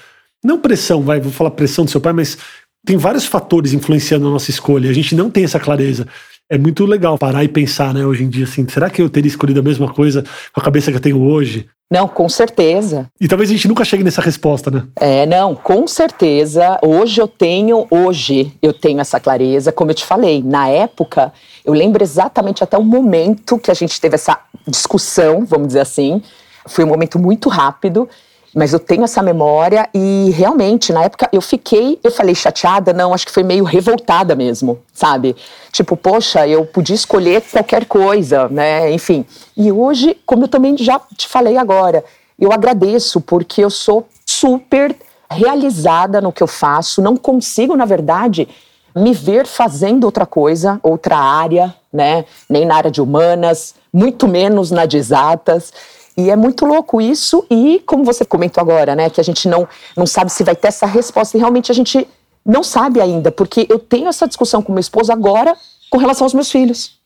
não 0.45 0.59
pressão, 0.59 1.01
vai, 1.01 1.21
vou 1.21 1.31
falar 1.31 1.53
pressão 1.53 1.85
do 1.85 1.91
seu 1.93 2.01
pai, 2.01 2.13
mas 2.13 2.39
tem 2.85 2.97
vários 2.97 3.25
fatores 3.25 3.73
influenciando 3.73 4.27
a 4.27 4.31
nossa 4.31 4.51
escolha. 4.51 4.91
A 4.91 4.93
gente 4.93 5.15
não 5.15 5.31
tem 5.31 5.45
essa 5.45 5.61
clareza. 5.61 6.05
É 6.51 6.59
muito 6.59 6.85
legal 6.85 7.17
parar 7.17 7.45
e 7.45 7.49
pensar, 7.49 7.95
né, 7.95 8.05
hoje 8.05 8.25
em 8.25 8.29
dia, 8.29 8.47
assim, 8.47 8.67
será 8.69 8.91
que 8.91 9.01
eu 9.01 9.09
teria 9.09 9.29
escolhido 9.29 9.61
a 9.61 9.63
mesma 9.63 9.95
coisa 9.95 10.25
com 10.53 10.61
a 10.61 10.65
cabeça 10.65 10.91
que 10.91 10.97
eu 10.97 11.01
tenho 11.01 11.21
hoje? 11.21 11.69
Não, 11.91 12.07
com 12.07 12.29
certeza. 12.29 13.11
E 13.19 13.27
talvez 13.27 13.49
a 13.49 13.55
gente 13.55 13.67
nunca 13.67 13.83
chegue 13.83 14.05
nessa 14.05 14.21
resposta, 14.21 14.71
né? 14.71 14.87
É, 14.97 15.25
não, 15.25 15.55
com 15.55 15.87
certeza. 15.87 16.79
Hoje 16.83 17.19
eu 17.19 17.27
tenho, 17.27 17.87
hoje 17.91 18.53
eu 18.61 18.75
tenho 18.75 19.01
essa 19.01 19.19
clareza, 19.19 19.73
como 19.73 19.91
eu 19.91 19.95
te 19.95 20.05
falei, 20.05 20.43
na 20.43 20.69
época, 20.69 21.33
eu 21.65 21.73
lembro 21.73 22.03
exatamente 22.03 22.63
até 22.63 22.77
o 22.77 22.85
momento 22.85 23.59
que 23.59 23.71
a 23.71 23.75
gente 23.75 23.99
teve 23.99 24.17
essa 24.17 24.39
discussão, 24.67 25.47
vamos 25.47 25.69
dizer 25.69 25.81
assim. 25.81 26.23
Foi 26.67 26.85
um 26.85 26.89
momento 26.89 27.19
muito 27.19 27.49
rápido 27.49 28.07
mas 28.55 28.73
eu 28.73 28.79
tenho 28.79 29.05
essa 29.05 29.23
memória 29.23 29.89
e 29.95 30.31
realmente, 30.35 30.93
na 30.93 31.05
época, 31.05 31.29
eu 31.33 31.41
fiquei, 31.41 31.99
eu 32.03 32.11
falei 32.11 32.35
chateada, 32.35 32.93
não, 32.93 33.13
acho 33.13 33.27
que 33.27 33.33
foi 33.33 33.43
meio 33.43 33.65
revoltada 33.65 34.35
mesmo, 34.35 34.79
sabe? 34.93 35.37
Tipo, 35.71 35.97
poxa, 35.97 36.47
eu 36.47 36.65
podia 36.65 36.95
escolher 36.95 37.43
qualquer 37.43 37.85
coisa, 37.85 38.49
né? 38.49 38.91
Enfim. 38.91 39.25
E 39.57 39.71
hoje, 39.71 40.17
como 40.25 40.45
eu 40.45 40.49
também 40.49 40.77
já 40.77 41.01
te 41.17 41.29
falei 41.29 41.57
agora, 41.57 42.05
eu 42.39 42.53
agradeço 42.53 43.21
porque 43.21 43.63
eu 43.63 43.71
sou 43.71 44.07
super 44.25 44.97
realizada 45.31 46.21
no 46.21 46.33
que 46.33 46.43
eu 46.43 46.47
faço, 46.47 47.03
não 47.03 47.17
consigo, 47.17 47.77
na 47.77 47.85
verdade, 47.85 48.49
me 48.95 49.13
ver 49.13 49.47
fazendo 49.47 50.05
outra 50.05 50.25
coisa, 50.25 50.81
outra 50.83 51.17
área, 51.17 51.75
né? 51.93 52.25
Nem 52.49 52.65
na 52.65 52.77
área 52.77 52.91
de 52.91 53.01
humanas, 53.01 53.75
muito 53.93 54.27
menos 54.27 54.71
na 54.71 54.87
de 54.87 54.97
exatas. 54.97 55.73
E 56.19 56.31
é 56.31 56.35
muito 56.35 56.67
louco 56.67 57.01
isso, 57.01 57.47
e 57.49 57.81
como 57.87 58.03
você 58.05 58.25
comentou 58.25 58.61
agora, 58.61 58.97
né, 58.97 59.09
que 59.09 59.21
a 59.21 59.25
gente 59.25 59.47
não, 59.47 59.69
não 59.97 60.05
sabe 60.05 60.33
se 60.33 60.43
vai 60.43 60.57
ter 60.57 60.67
essa 60.67 60.85
resposta, 60.85 61.37
e 61.37 61.41
realmente 61.41 61.71
a 61.71 61.75
gente 61.75 62.09
não 62.45 62.65
sabe 62.65 63.01
ainda, 63.01 63.31
porque 63.31 63.69
eu 63.71 63.79
tenho 63.79 64.09
essa 64.09 64.27
discussão 64.27 64.61
com 64.61 64.73
meu 64.73 64.81
esposo 64.81 65.13
agora 65.13 65.57
com 65.89 65.97
relação 65.97 66.25
aos 66.25 66.35
meus 66.35 66.51
filhos. 66.51 66.99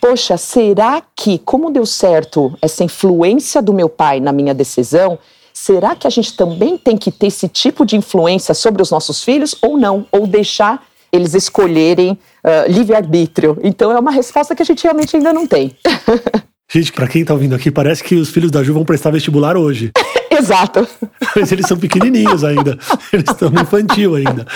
Poxa, 0.00 0.36
será 0.36 1.02
que, 1.16 1.38
como 1.38 1.72
deu 1.72 1.84
certo 1.84 2.56
essa 2.62 2.84
influência 2.84 3.60
do 3.60 3.72
meu 3.72 3.88
pai 3.88 4.20
na 4.20 4.30
minha 4.32 4.54
decisão, 4.54 5.18
será 5.52 5.96
que 5.96 6.06
a 6.06 6.10
gente 6.10 6.36
também 6.36 6.78
tem 6.78 6.96
que 6.96 7.10
ter 7.10 7.26
esse 7.26 7.48
tipo 7.48 7.84
de 7.84 7.96
influência 7.96 8.54
sobre 8.54 8.82
os 8.82 8.90
nossos 8.90 9.24
filhos 9.24 9.52
ou 9.60 9.76
não? 9.76 10.06
Ou 10.12 10.28
deixar 10.28 10.84
eles 11.10 11.34
escolherem 11.34 12.12
uh, 12.12 12.70
livre-arbítrio? 12.70 13.58
Então 13.64 13.90
é 13.90 13.98
uma 13.98 14.12
resposta 14.12 14.54
que 14.54 14.62
a 14.62 14.66
gente 14.66 14.84
realmente 14.84 15.16
ainda 15.16 15.32
não 15.32 15.46
tem. 15.46 15.76
Gente, 16.72 16.92
para 16.92 17.08
quem 17.08 17.24
tá 17.24 17.34
ouvindo 17.34 17.56
aqui, 17.56 17.68
parece 17.68 18.04
que 18.04 18.14
os 18.14 18.30
filhos 18.30 18.48
da 18.48 18.62
Ju 18.62 18.72
vão 18.72 18.84
prestar 18.84 19.10
vestibular 19.10 19.56
hoje. 19.56 19.90
Exato. 20.30 20.86
Mas 21.34 21.50
eles 21.50 21.66
são 21.66 21.76
pequenininhos 21.76 22.44
ainda. 22.44 22.78
Eles 23.12 23.28
estão 23.28 23.50
no 23.50 23.60
infantil 23.60 24.14
ainda. 24.14 24.46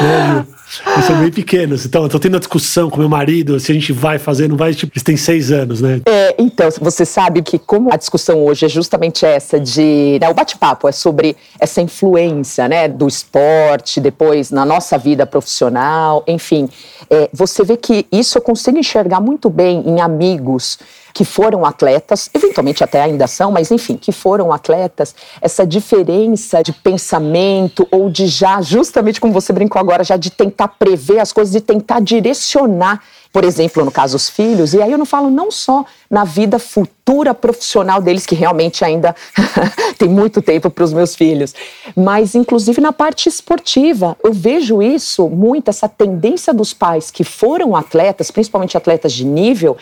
Né, 0.00 0.34
Ju? 0.34 0.46
Eles 0.92 1.04
são 1.04 1.20
bem 1.20 1.30
pequenos. 1.30 1.86
Então, 1.86 2.02
eu 2.02 2.08
tô 2.08 2.18
tendo 2.18 2.34
uma 2.34 2.40
discussão 2.40 2.90
com 2.90 2.98
meu 2.98 3.08
marido 3.08 3.58
se 3.60 3.70
a 3.70 3.74
gente 3.74 3.92
vai 3.92 4.18
fazer, 4.18 4.48
não 4.48 4.56
vai. 4.56 4.74
Tipo, 4.74 4.92
eles 4.92 5.04
têm 5.04 5.16
seis 5.16 5.52
anos, 5.52 5.80
né? 5.80 6.00
É, 6.08 6.34
então, 6.38 6.68
você 6.80 7.04
sabe 7.04 7.40
que, 7.40 7.56
como 7.56 7.92
a 7.92 7.96
discussão 7.96 8.44
hoje 8.44 8.66
é 8.66 8.68
justamente 8.68 9.24
essa 9.24 9.58
de. 9.60 10.18
Né, 10.20 10.28
o 10.28 10.34
bate-papo 10.34 10.88
é 10.88 10.92
sobre 10.92 11.36
essa 11.60 11.80
influência, 11.80 12.68
né, 12.68 12.88
do 12.88 13.06
esporte, 13.06 14.00
depois 14.00 14.50
na 14.50 14.64
nossa 14.64 14.98
vida 14.98 15.24
profissional, 15.24 16.24
enfim. 16.26 16.68
É, 17.08 17.30
você 17.32 17.62
vê 17.62 17.76
que 17.76 18.06
isso 18.10 18.38
eu 18.38 18.42
consigo 18.42 18.76
enxergar 18.76 19.20
muito 19.20 19.48
bem 19.48 19.84
em 19.86 20.00
amigos 20.00 20.78
que 21.12 21.24
foram 21.24 21.64
atletas, 21.64 22.30
eventualmente 22.32 22.84
até 22.84 23.02
ainda 23.02 23.26
são, 23.26 23.50
mas 23.50 23.70
enfim, 23.70 23.96
que 23.96 24.12
foram 24.12 24.52
atletas, 24.52 25.14
essa 25.40 25.66
diferença 25.66 26.62
de 26.62 26.72
pensamento 26.72 27.86
ou 27.90 28.10
de 28.10 28.26
já, 28.26 28.60
justamente 28.60 29.20
como 29.20 29.32
você 29.32 29.52
brincou 29.52 29.80
agora, 29.80 30.04
já 30.04 30.16
de 30.16 30.30
tentar 30.30 30.68
prever 30.68 31.18
as 31.20 31.32
coisas, 31.32 31.52
de 31.52 31.60
tentar 31.60 32.00
direcionar, 32.00 33.02
por 33.32 33.44
exemplo, 33.44 33.84
no 33.84 33.90
caso 33.90 34.16
os 34.16 34.28
filhos, 34.28 34.74
e 34.74 34.82
aí 34.82 34.90
eu 34.90 34.98
não 34.98 35.06
falo 35.06 35.30
não 35.30 35.50
só 35.50 35.84
na 36.10 36.24
vida 36.24 36.58
futura 36.58 37.34
profissional 37.34 38.00
deles, 38.00 38.26
que 38.26 38.34
realmente 38.34 38.84
ainda 38.84 39.14
tem 39.98 40.08
muito 40.08 40.42
tempo 40.42 40.70
para 40.70 40.84
os 40.84 40.92
meus 40.92 41.14
filhos, 41.14 41.54
mas 41.96 42.34
inclusive 42.34 42.80
na 42.80 42.92
parte 42.92 43.28
esportiva. 43.28 44.16
Eu 44.22 44.32
vejo 44.32 44.82
isso 44.82 45.28
muito, 45.28 45.68
essa 45.68 45.88
tendência 45.88 46.52
dos 46.52 46.72
pais 46.72 47.10
que 47.10 47.24
foram 47.24 47.76
atletas, 47.76 48.30
principalmente 48.30 48.76
atletas 48.76 49.12
de 49.12 49.24
nível, 49.24 49.76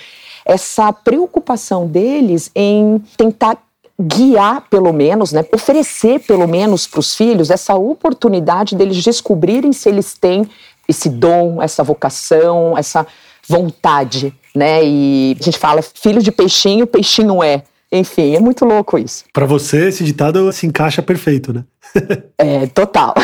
essa 0.49 0.93
preocupação 0.93 1.87
deles 1.87 2.51
em 2.55 3.01
tentar 3.17 3.59
guiar, 4.01 4.67
pelo 4.71 4.93
menos, 4.93 5.33
né, 5.33 5.45
oferecer 5.53 6.21
pelo 6.21 6.47
menos 6.47 6.87
para 6.87 7.01
os 7.01 7.15
filhos 7.15 7.51
essa 7.51 7.75
oportunidade 7.75 8.77
deles 8.77 9.03
descobrirem 9.03 9.73
se 9.73 9.89
eles 9.89 10.15
têm 10.15 10.49
esse 10.89 11.09
dom, 11.09 11.61
essa 11.61 11.83
vocação, 11.83 12.79
essa 12.79 13.07
vontade, 13.47 14.33
né? 14.55 14.85
E 14.85 15.37
a 15.39 15.43
gente 15.43 15.59
fala 15.59 15.83
filho 15.83 16.23
de 16.23 16.33
peixinho, 16.33 16.87
peixinho 16.87 17.43
é. 17.43 17.63
Enfim, 17.91 18.35
é 18.35 18.41
muito 18.41 18.65
louco 18.65 18.99
isso. 18.99 19.25
Para 19.33 19.47
você, 19.47 19.89
esse 19.89 20.05
ditado 20.05 20.51
se 20.53 20.67
encaixa 20.67 21.03
perfeito, 21.03 21.53
né? 21.53 21.65
é, 22.39 22.67
total. 22.67 23.15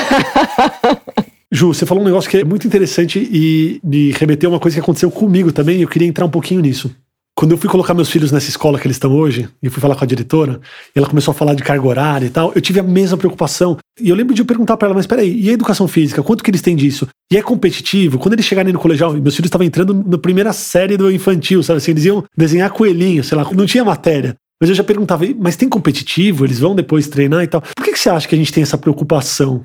Ju, 1.52 1.72
você 1.72 1.86
falou 1.86 2.02
um 2.02 2.06
negócio 2.06 2.28
que 2.28 2.38
é 2.38 2.44
muito 2.44 2.66
interessante 2.66 3.18
e 3.30 3.78
me 3.84 4.10
remeteu 4.10 4.50
a 4.50 4.54
uma 4.54 4.60
coisa 4.60 4.76
que 4.76 4.80
aconteceu 4.80 5.10
comigo 5.10 5.52
também, 5.52 5.78
e 5.78 5.82
eu 5.82 5.88
queria 5.88 6.08
entrar 6.08 6.24
um 6.24 6.30
pouquinho 6.30 6.60
nisso. 6.60 6.90
Quando 7.36 7.50
eu 7.50 7.58
fui 7.58 7.68
colocar 7.68 7.94
meus 7.94 8.08
filhos 8.08 8.30
nessa 8.30 8.48
escola 8.48 8.78
que 8.78 8.86
eles 8.86 8.94
estão 8.94 9.12
hoje, 9.12 9.48
e 9.60 9.68
fui 9.68 9.80
falar 9.80 9.96
com 9.96 10.04
a 10.04 10.06
diretora, 10.06 10.60
e 10.94 10.98
ela 10.98 11.08
começou 11.08 11.32
a 11.32 11.34
falar 11.34 11.54
de 11.54 11.64
carga 11.64 11.84
horária 11.84 12.26
e 12.26 12.30
tal, 12.30 12.52
eu 12.54 12.60
tive 12.60 12.78
a 12.78 12.82
mesma 12.82 13.18
preocupação. 13.18 13.76
E 14.00 14.08
eu 14.08 14.14
lembro 14.14 14.32
de 14.32 14.40
eu 14.40 14.46
perguntar 14.46 14.76
para 14.76 14.86
ela, 14.86 14.94
mas 14.94 15.06
peraí, 15.06 15.40
e 15.40 15.50
a 15.50 15.52
educação 15.52 15.88
física? 15.88 16.22
Quanto 16.22 16.44
que 16.44 16.50
eles 16.50 16.62
têm 16.62 16.76
disso? 16.76 17.08
E 17.32 17.36
é 17.36 17.42
competitivo? 17.42 18.18
Quando 18.18 18.34
eles 18.34 18.44
chegarem 18.44 18.72
no 18.72 18.78
colegial, 18.78 19.12
meus 19.14 19.34
filhos 19.34 19.48
estavam 19.48 19.66
entrando 19.66 19.92
na 20.06 20.16
primeira 20.16 20.52
série 20.52 20.96
do 20.96 21.10
infantil, 21.10 21.60
sabe 21.60 21.78
assim, 21.78 21.90
eles 21.90 22.04
iam 22.04 22.22
desenhar 22.36 22.70
coelhinho, 22.70 23.24
sei 23.24 23.36
lá, 23.36 23.44
não 23.52 23.66
tinha 23.66 23.84
matéria. 23.84 24.36
Mas 24.60 24.70
eu 24.70 24.76
já 24.76 24.84
perguntava, 24.84 25.24
mas 25.36 25.56
tem 25.56 25.68
competitivo? 25.68 26.44
Eles 26.44 26.60
vão 26.60 26.74
depois 26.74 27.08
treinar 27.08 27.42
e 27.42 27.48
tal? 27.48 27.60
Por 27.60 27.84
que, 27.84 27.92
que 27.92 27.98
você 27.98 28.10
acha 28.10 28.28
que 28.28 28.34
a 28.36 28.38
gente 28.38 28.52
tem 28.52 28.62
essa 28.62 28.78
preocupação? 28.78 29.64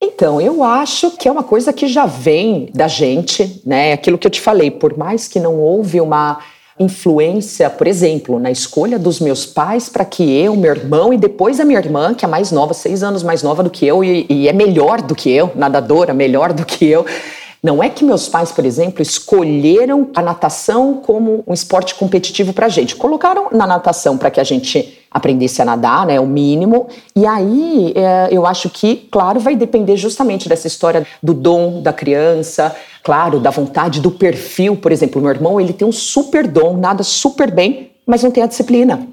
Então, 0.00 0.40
eu 0.40 0.62
acho 0.62 1.10
que 1.16 1.28
é 1.28 1.32
uma 1.32 1.42
coisa 1.42 1.72
que 1.72 1.88
já 1.88 2.06
vem 2.06 2.70
da 2.72 2.86
gente, 2.86 3.60
né? 3.66 3.92
Aquilo 3.92 4.16
que 4.16 4.26
eu 4.26 4.30
te 4.30 4.40
falei, 4.40 4.70
por 4.70 4.96
mais 4.96 5.26
que 5.26 5.40
não 5.40 5.56
houve 5.56 6.00
uma 6.00 6.38
influência, 6.80 7.68
por 7.68 7.86
exemplo, 7.86 8.40
na 8.40 8.50
escolha 8.50 8.98
dos 8.98 9.20
meus 9.20 9.44
pais 9.44 9.90
para 9.90 10.02
que 10.02 10.22
eu, 10.22 10.56
meu 10.56 10.74
irmão 10.74 11.12
e 11.12 11.18
depois 11.18 11.60
a 11.60 11.64
minha 11.64 11.78
irmã, 11.78 12.14
que 12.14 12.24
é 12.24 12.28
mais 12.28 12.50
nova, 12.50 12.72
seis 12.72 13.02
anos 13.02 13.22
mais 13.22 13.42
nova 13.42 13.62
do 13.62 13.68
que 13.68 13.86
eu 13.86 14.02
e, 14.02 14.26
e 14.30 14.48
é 14.48 14.52
melhor 14.52 15.02
do 15.02 15.14
que 15.14 15.30
eu, 15.30 15.52
nadadora, 15.54 16.14
melhor 16.14 16.54
do 16.54 16.64
que 16.64 16.86
eu, 16.86 17.04
não 17.62 17.82
é 17.82 17.90
que 17.90 18.04
meus 18.04 18.26
pais, 18.26 18.50
por 18.50 18.64
exemplo, 18.64 19.02
escolheram 19.02 20.08
a 20.14 20.22
natação 20.22 20.94
como 20.94 21.44
um 21.46 21.52
esporte 21.52 21.94
competitivo 21.94 22.54
para 22.54 22.66
a 22.66 22.68
gente. 22.70 22.96
Colocaram 22.96 23.48
na 23.52 23.66
natação 23.66 24.16
para 24.16 24.30
que 24.30 24.40
a 24.40 24.44
gente 24.44 24.98
aprendesse 25.10 25.60
a 25.60 25.64
nadar, 25.64 26.06
né, 26.06 26.18
o 26.18 26.26
mínimo. 26.26 26.88
E 27.14 27.26
aí 27.26 27.92
é, 27.94 28.28
eu 28.30 28.46
acho 28.46 28.70
que, 28.70 28.96
claro, 29.10 29.38
vai 29.40 29.56
depender 29.56 29.96
justamente 29.96 30.48
dessa 30.48 30.66
história 30.66 31.06
do 31.22 31.34
dom 31.34 31.82
da 31.82 31.92
criança, 31.92 32.74
claro, 33.02 33.38
da 33.38 33.50
vontade, 33.50 34.00
do 34.00 34.10
perfil. 34.10 34.76
Por 34.76 34.90
exemplo, 34.90 35.20
meu 35.20 35.30
irmão, 35.30 35.60
ele 35.60 35.74
tem 35.74 35.86
um 35.86 35.92
super 35.92 36.46
dom, 36.46 36.78
nada 36.78 37.02
super 37.02 37.50
bem, 37.50 37.90
mas 38.06 38.22
não 38.22 38.30
tem 38.30 38.42
a 38.42 38.46
disciplina. 38.46 39.06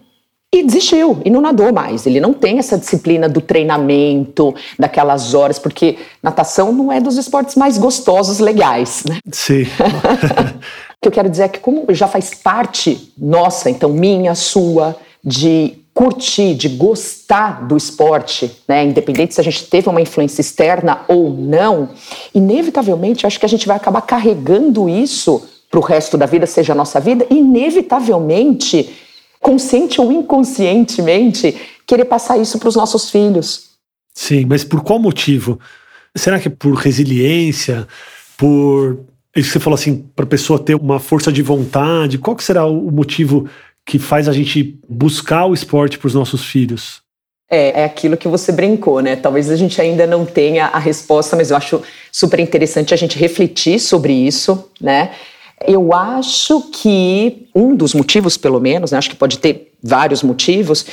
E 0.57 0.63
desistiu, 0.63 1.21
e 1.23 1.29
não 1.29 1.39
nadou 1.39 1.71
mais. 1.71 2.07
Ele 2.07 2.19
não 2.19 2.33
tem 2.33 2.57
essa 2.57 2.79
disciplina 2.79 3.29
do 3.29 3.39
treinamento, 3.39 4.55
daquelas 4.77 5.35
horas, 5.35 5.59
porque 5.59 5.97
natação 6.21 6.71
não 6.71 6.91
é 6.91 6.99
dos 6.99 7.15
esportes 7.15 7.55
mais 7.55 7.77
gostosos, 7.77 8.39
legais, 8.39 9.03
né? 9.07 9.19
Sim. 9.31 9.61
o 10.97 10.99
que 10.99 11.07
eu 11.07 11.11
quero 11.11 11.29
dizer 11.29 11.43
é 11.43 11.47
que, 11.47 11.59
como 11.59 11.85
já 11.89 12.07
faz 12.07 12.33
parte 12.33 13.13
nossa, 13.15 13.69
então 13.69 13.91
minha, 13.91 14.33
sua, 14.33 14.95
de 15.23 15.77
curtir, 15.93 16.55
de 16.55 16.69
gostar 16.69 17.67
do 17.67 17.77
esporte, 17.77 18.51
né, 18.67 18.83
independente 18.83 19.35
se 19.35 19.41
a 19.41 19.43
gente 19.43 19.63
teve 19.65 19.87
uma 19.89 20.01
influência 20.01 20.41
externa 20.41 21.01
ou 21.07 21.29
não, 21.29 21.89
inevitavelmente 22.33 23.27
acho 23.27 23.39
que 23.39 23.45
a 23.45 23.49
gente 23.49 23.67
vai 23.67 23.77
acabar 23.77 24.01
carregando 24.01 24.89
isso 24.89 25.43
para 25.69 25.79
o 25.79 25.83
resto 25.83 26.17
da 26.17 26.25
vida, 26.25 26.47
seja 26.47 26.73
a 26.73 26.75
nossa 26.75 26.99
vida, 26.99 27.27
inevitavelmente 27.29 29.06
consciente 29.39 30.01
ou 30.01 30.11
inconscientemente, 30.11 31.55
querer 31.85 32.05
passar 32.05 32.37
isso 32.37 32.59
para 32.59 32.69
os 32.69 32.75
nossos 32.75 33.09
filhos. 33.09 33.67
Sim, 34.13 34.45
mas 34.45 34.63
por 34.63 34.83
qual 34.83 34.99
motivo? 34.99 35.59
Será 36.15 36.39
que 36.39 36.47
é 36.47 36.51
por 36.51 36.73
resiliência, 36.73 37.87
por 38.35 38.99
isso 39.35 39.49
que 39.49 39.53
você 39.53 39.59
falou 39.59 39.75
assim, 39.75 40.03
para 40.15 40.25
a 40.25 40.27
pessoa 40.27 40.59
ter 40.59 40.75
uma 40.75 40.99
força 40.99 41.31
de 41.31 41.41
vontade? 41.41 42.17
Qual 42.17 42.35
que 42.35 42.43
será 42.43 42.65
o 42.65 42.91
motivo 42.91 43.47
que 43.85 43.99
faz 43.99 44.27
a 44.27 44.33
gente 44.33 44.77
buscar 44.89 45.45
o 45.45 45.53
esporte 45.53 45.97
para 45.97 46.07
os 46.07 46.13
nossos 46.13 46.43
filhos? 46.43 47.01
É, 47.49 47.81
é 47.81 47.85
aquilo 47.85 48.17
que 48.17 48.27
você 48.27 48.51
brincou, 48.51 48.99
né? 48.99 49.15
Talvez 49.15 49.49
a 49.49 49.55
gente 49.55 49.79
ainda 49.79 50.05
não 50.05 50.25
tenha 50.25 50.65
a 50.65 50.79
resposta, 50.79 51.35
mas 51.35 51.49
eu 51.49 51.55
acho 51.55 51.81
super 52.11 52.39
interessante 52.39 52.93
a 52.93 52.97
gente 52.97 53.17
refletir 53.17 53.79
sobre 53.79 54.11
isso, 54.11 54.69
né? 54.81 55.11
Eu 55.65 55.91
acho 55.91 56.61
que 56.71 57.47
um 57.55 57.75
dos 57.75 57.93
motivos, 57.93 58.37
pelo 58.37 58.59
menos, 58.59 58.91
né, 58.91 58.97
acho 58.97 59.09
que 59.09 59.15
pode 59.15 59.39
ter 59.39 59.73
vários 59.81 60.21
motivos, 60.21 60.85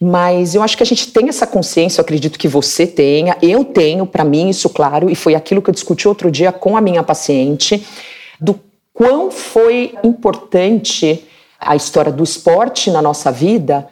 mas 0.00 0.54
eu 0.54 0.62
acho 0.62 0.76
que 0.76 0.82
a 0.82 0.86
gente 0.86 1.10
tem 1.10 1.28
essa 1.28 1.46
consciência, 1.46 2.00
eu 2.00 2.02
acredito 2.02 2.38
que 2.38 2.46
você 2.46 2.86
tenha, 2.86 3.36
eu 3.42 3.64
tenho, 3.64 4.06
para 4.06 4.24
mim, 4.24 4.48
isso 4.48 4.68
claro, 4.68 5.10
e 5.10 5.14
foi 5.14 5.34
aquilo 5.34 5.60
que 5.60 5.70
eu 5.70 5.74
discuti 5.74 6.06
outro 6.06 6.30
dia 6.30 6.52
com 6.52 6.76
a 6.76 6.80
minha 6.80 7.02
paciente, 7.02 7.84
do 8.40 8.58
quão 8.92 9.30
foi 9.30 9.94
importante 10.04 11.24
a 11.58 11.74
história 11.74 12.12
do 12.12 12.22
esporte 12.22 12.90
na 12.90 13.00
nossa 13.00 13.30
vida 13.30 13.88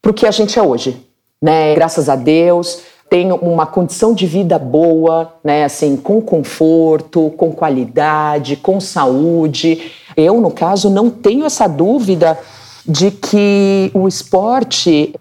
para 0.00 0.10
o 0.10 0.14
que 0.14 0.26
a 0.26 0.30
gente 0.30 0.58
é 0.58 0.62
hoje. 0.62 0.96
né? 1.40 1.74
Graças 1.74 2.08
a 2.08 2.16
Deus, 2.16 2.80
tenho 3.14 3.36
uma 3.36 3.64
condição 3.64 4.12
de 4.12 4.26
vida 4.26 4.58
boa, 4.58 5.34
né? 5.44 5.62
Assim, 5.62 5.96
com 5.96 6.20
conforto, 6.20 7.32
com 7.36 7.52
qualidade, 7.52 8.56
com 8.56 8.80
saúde. 8.80 9.92
Eu, 10.16 10.40
no 10.40 10.50
caso, 10.50 10.90
não 10.90 11.08
tenho 11.08 11.44
essa 11.44 11.68
dúvida 11.68 12.36
de 12.84 13.12
que 13.12 13.88
o 13.94 14.08
esporte 14.08 15.14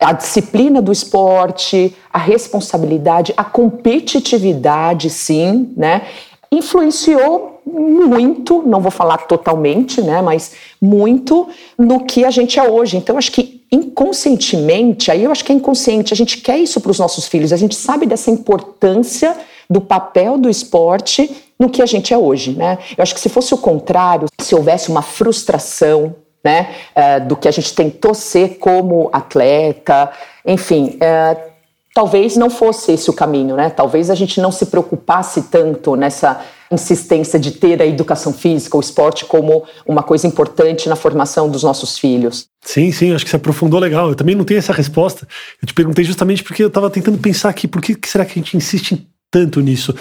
a 0.00 0.12
disciplina 0.12 0.82
do 0.82 0.90
esporte, 0.90 1.94
a 2.12 2.18
responsabilidade, 2.18 3.32
a 3.36 3.44
competitividade, 3.44 5.08
sim, 5.08 5.72
né? 5.76 6.02
Influenciou 6.50 7.55
muito, 7.66 8.62
não 8.62 8.80
vou 8.80 8.92
falar 8.92 9.18
totalmente, 9.18 10.00
né, 10.00 10.22
mas 10.22 10.52
muito 10.80 11.48
no 11.76 12.04
que 12.04 12.24
a 12.24 12.30
gente 12.30 12.58
é 12.58 12.62
hoje. 12.62 12.96
Então, 12.96 13.18
acho 13.18 13.32
que 13.32 13.66
inconscientemente, 13.72 15.10
aí 15.10 15.24
eu 15.24 15.32
acho 15.32 15.44
que 15.44 15.50
é 15.50 15.54
inconsciente, 15.54 16.14
a 16.14 16.16
gente 16.16 16.38
quer 16.38 16.58
isso 16.58 16.80
para 16.80 16.92
os 16.92 16.98
nossos 16.98 17.26
filhos, 17.26 17.52
a 17.52 17.56
gente 17.56 17.74
sabe 17.74 18.06
dessa 18.06 18.30
importância 18.30 19.36
do 19.68 19.80
papel 19.80 20.38
do 20.38 20.48
esporte 20.48 21.28
no 21.58 21.68
que 21.68 21.82
a 21.82 21.86
gente 21.86 22.14
é 22.14 22.18
hoje, 22.18 22.52
né? 22.52 22.78
Eu 22.96 23.02
acho 23.02 23.14
que 23.14 23.20
se 23.20 23.28
fosse 23.28 23.52
o 23.52 23.58
contrário, 23.58 24.28
se 24.40 24.54
houvesse 24.54 24.88
uma 24.88 25.02
frustração, 25.02 26.14
né, 26.44 26.70
uh, 26.94 27.26
do 27.26 27.34
que 27.34 27.48
a 27.48 27.50
gente 27.50 27.74
tentou 27.74 28.14
ser 28.14 28.58
como 28.58 29.10
atleta, 29.12 30.12
enfim, 30.46 30.96
uh, 30.96 31.55
talvez 31.96 32.36
não 32.36 32.50
fosse 32.50 32.92
esse 32.92 33.08
o 33.08 33.12
caminho, 33.14 33.56
né? 33.56 33.70
Talvez 33.70 34.10
a 34.10 34.14
gente 34.14 34.38
não 34.38 34.52
se 34.52 34.66
preocupasse 34.66 35.44
tanto 35.44 35.96
nessa 35.96 36.44
insistência 36.70 37.38
de 37.40 37.52
ter 37.52 37.80
a 37.80 37.86
educação 37.86 38.34
física, 38.34 38.76
o 38.76 38.80
esporte 38.80 39.24
como 39.24 39.64
uma 39.86 40.02
coisa 40.02 40.26
importante 40.26 40.90
na 40.90 40.94
formação 40.94 41.48
dos 41.48 41.62
nossos 41.62 41.98
filhos. 41.98 42.48
Sim, 42.62 42.92
sim, 42.92 43.14
acho 43.14 43.24
que 43.24 43.30
você 43.30 43.36
aprofundou 43.36 43.80
legal. 43.80 44.10
Eu 44.10 44.14
também 44.14 44.34
não 44.34 44.44
tenho 44.44 44.58
essa 44.58 44.74
resposta. 44.74 45.26
Eu 45.62 45.66
te 45.66 45.72
perguntei 45.72 46.04
justamente 46.04 46.44
porque 46.44 46.62
eu 46.62 46.68
estava 46.68 46.90
tentando 46.90 47.16
pensar 47.16 47.48
aqui, 47.48 47.66
por 47.66 47.80
que 47.80 47.96
será 48.06 48.26
que 48.26 48.32
a 48.32 48.42
gente 48.42 48.54
insiste 48.58 49.08
tanto 49.30 49.62
nisso? 49.62 49.94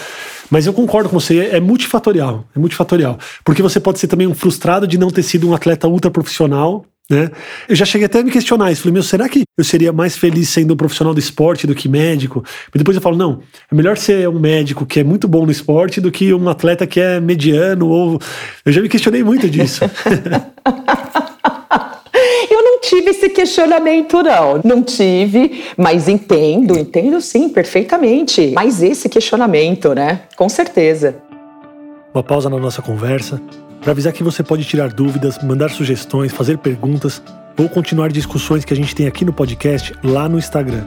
Mas 0.49 0.67
eu 0.67 0.73
concordo 0.73 1.07
com 1.07 1.17
você, 1.17 1.47
é 1.47 1.61
multifatorial, 1.61 2.43
é 2.53 2.59
multifatorial. 2.59 3.17
Porque 3.45 3.61
você 3.61 3.79
pode 3.79 3.99
ser 3.99 4.09
também 4.09 4.27
um 4.27 4.35
frustrado 4.35 4.85
de 4.85 4.97
não 4.97 5.09
ter 5.09 5.23
sido 5.23 5.47
um 5.47 5.53
atleta 5.53 5.87
ultra 5.87 6.11
profissional, 6.11 6.85
né? 7.09 7.29
Eu 7.69 7.75
já 7.75 7.85
cheguei 7.85 8.07
até 8.07 8.19
a 8.19 8.23
me 8.23 8.31
questionar 8.31 8.71
isso. 8.71 8.81
Falei, 8.81 8.93
meu, 8.93 9.03
será 9.03 9.29
que 9.29 9.43
eu 9.57 9.63
seria 9.63 9.93
mais 9.93 10.17
feliz 10.17 10.49
sendo 10.49 10.73
um 10.73 10.77
profissional 10.77 11.13
do 11.13 11.19
esporte 11.19 11.67
do 11.67 11.75
que 11.75 11.87
médico? 11.87 12.43
E 12.73 12.77
depois 12.77 12.97
eu 12.97 13.01
falo, 13.01 13.15
não, 13.15 13.41
é 13.71 13.75
melhor 13.75 13.95
ser 13.97 14.27
um 14.27 14.39
médico 14.39 14.85
que 14.85 15.01
é 15.01 15.03
muito 15.03 15.27
bom 15.27 15.45
no 15.45 15.51
esporte 15.51 16.01
do 16.01 16.11
que 16.11 16.33
um 16.33 16.49
atleta 16.49 16.87
que 16.87 16.99
é 16.99 17.19
mediano 17.19 17.87
ou. 17.87 18.19
Eu 18.65 18.71
já 18.71 18.81
me 18.81 18.89
questionei 18.89 19.23
muito 19.23 19.47
disso. 19.47 19.85
eu 22.49 22.63
não 22.63 22.81
tive 22.81 23.11
esse 23.11 23.29
questionamento, 23.29 24.23
não. 24.23 24.61
Não 24.63 24.81
tive, 24.81 25.63
mas 25.77 26.07
entendo, 26.07 26.75
entendo 26.77 27.21
sim, 27.21 27.49
perfeitamente. 27.49 28.51
Mas 28.55 28.81
esse 28.81 29.07
questionamento, 29.09 29.93
né? 29.93 30.21
Com 30.35 30.49
certeza. 30.49 31.17
Uma 32.11 32.23
pausa 32.23 32.49
na 32.49 32.57
nossa 32.57 32.81
conversa 32.81 33.39
para 33.85 33.91
avisar 33.91 34.11
que 34.11 34.23
você 34.23 34.41
pode 34.41 34.65
tirar 34.65 34.91
dúvidas, 34.91 35.37
mandar 35.43 35.69
sugestões, 35.69 36.33
fazer 36.33 36.57
perguntas 36.57 37.21
ou 37.55 37.69
continuar 37.69 38.11
discussões 38.11 38.65
que 38.65 38.73
a 38.73 38.75
gente 38.75 38.95
tem 38.95 39.05
aqui 39.05 39.23
no 39.23 39.31
podcast 39.31 39.93
lá 40.03 40.27
no 40.27 40.39
Instagram, 40.39 40.83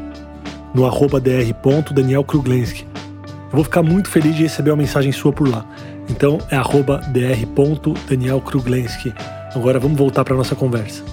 no 0.74 0.84
arroba 0.84 1.20
dr.danielkruglenski. 1.20 2.84
Eu 3.22 3.52
vou 3.52 3.62
ficar 3.62 3.84
muito 3.84 4.10
feliz 4.10 4.34
de 4.34 4.42
receber 4.42 4.72
uma 4.72 4.78
mensagem 4.78 5.12
sua 5.12 5.32
por 5.32 5.48
lá. 5.48 5.64
Então 6.10 6.38
é 6.50 6.56
arroba 6.56 7.00
dr.danielkruglenski. 7.12 9.14
Agora 9.54 9.78
vamos 9.78 9.96
voltar 9.96 10.24
para 10.24 10.34
nossa 10.34 10.56
conversa. 10.56 11.04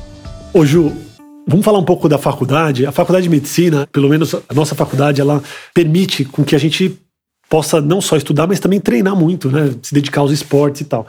Ô 0.51 0.65
Ju, 0.65 0.91
Vamos 1.47 1.63
falar 1.63 1.77
um 1.77 1.85
pouco 1.85 2.09
da 2.09 2.17
faculdade. 2.17 2.87
A 2.87 2.91
faculdade 2.91 3.25
de 3.25 3.29
medicina, 3.29 3.87
pelo 3.91 4.09
menos 4.09 4.33
a 4.33 4.41
nossa 4.55 4.73
faculdade, 4.73 5.21
ela 5.21 5.43
permite 5.75 6.25
com 6.25 6.43
que 6.43 6.55
a 6.55 6.59
gente 6.59 6.99
possa 7.47 7.79
não 7.79 8.01
só 8.01 8.17
estudar, 8.17 8.47
mas 8.47 8.59
também 8.59 8.79
treinar 8.79 9.15
muito, 9.15 9.51
né? 9.51 9.69
Se 9.83 9.93
dedicar 9.93 10.21
aos 10.21 10.31
esportes 10.31 10.81
e 10.81 10.85
tal. 10.85 11.05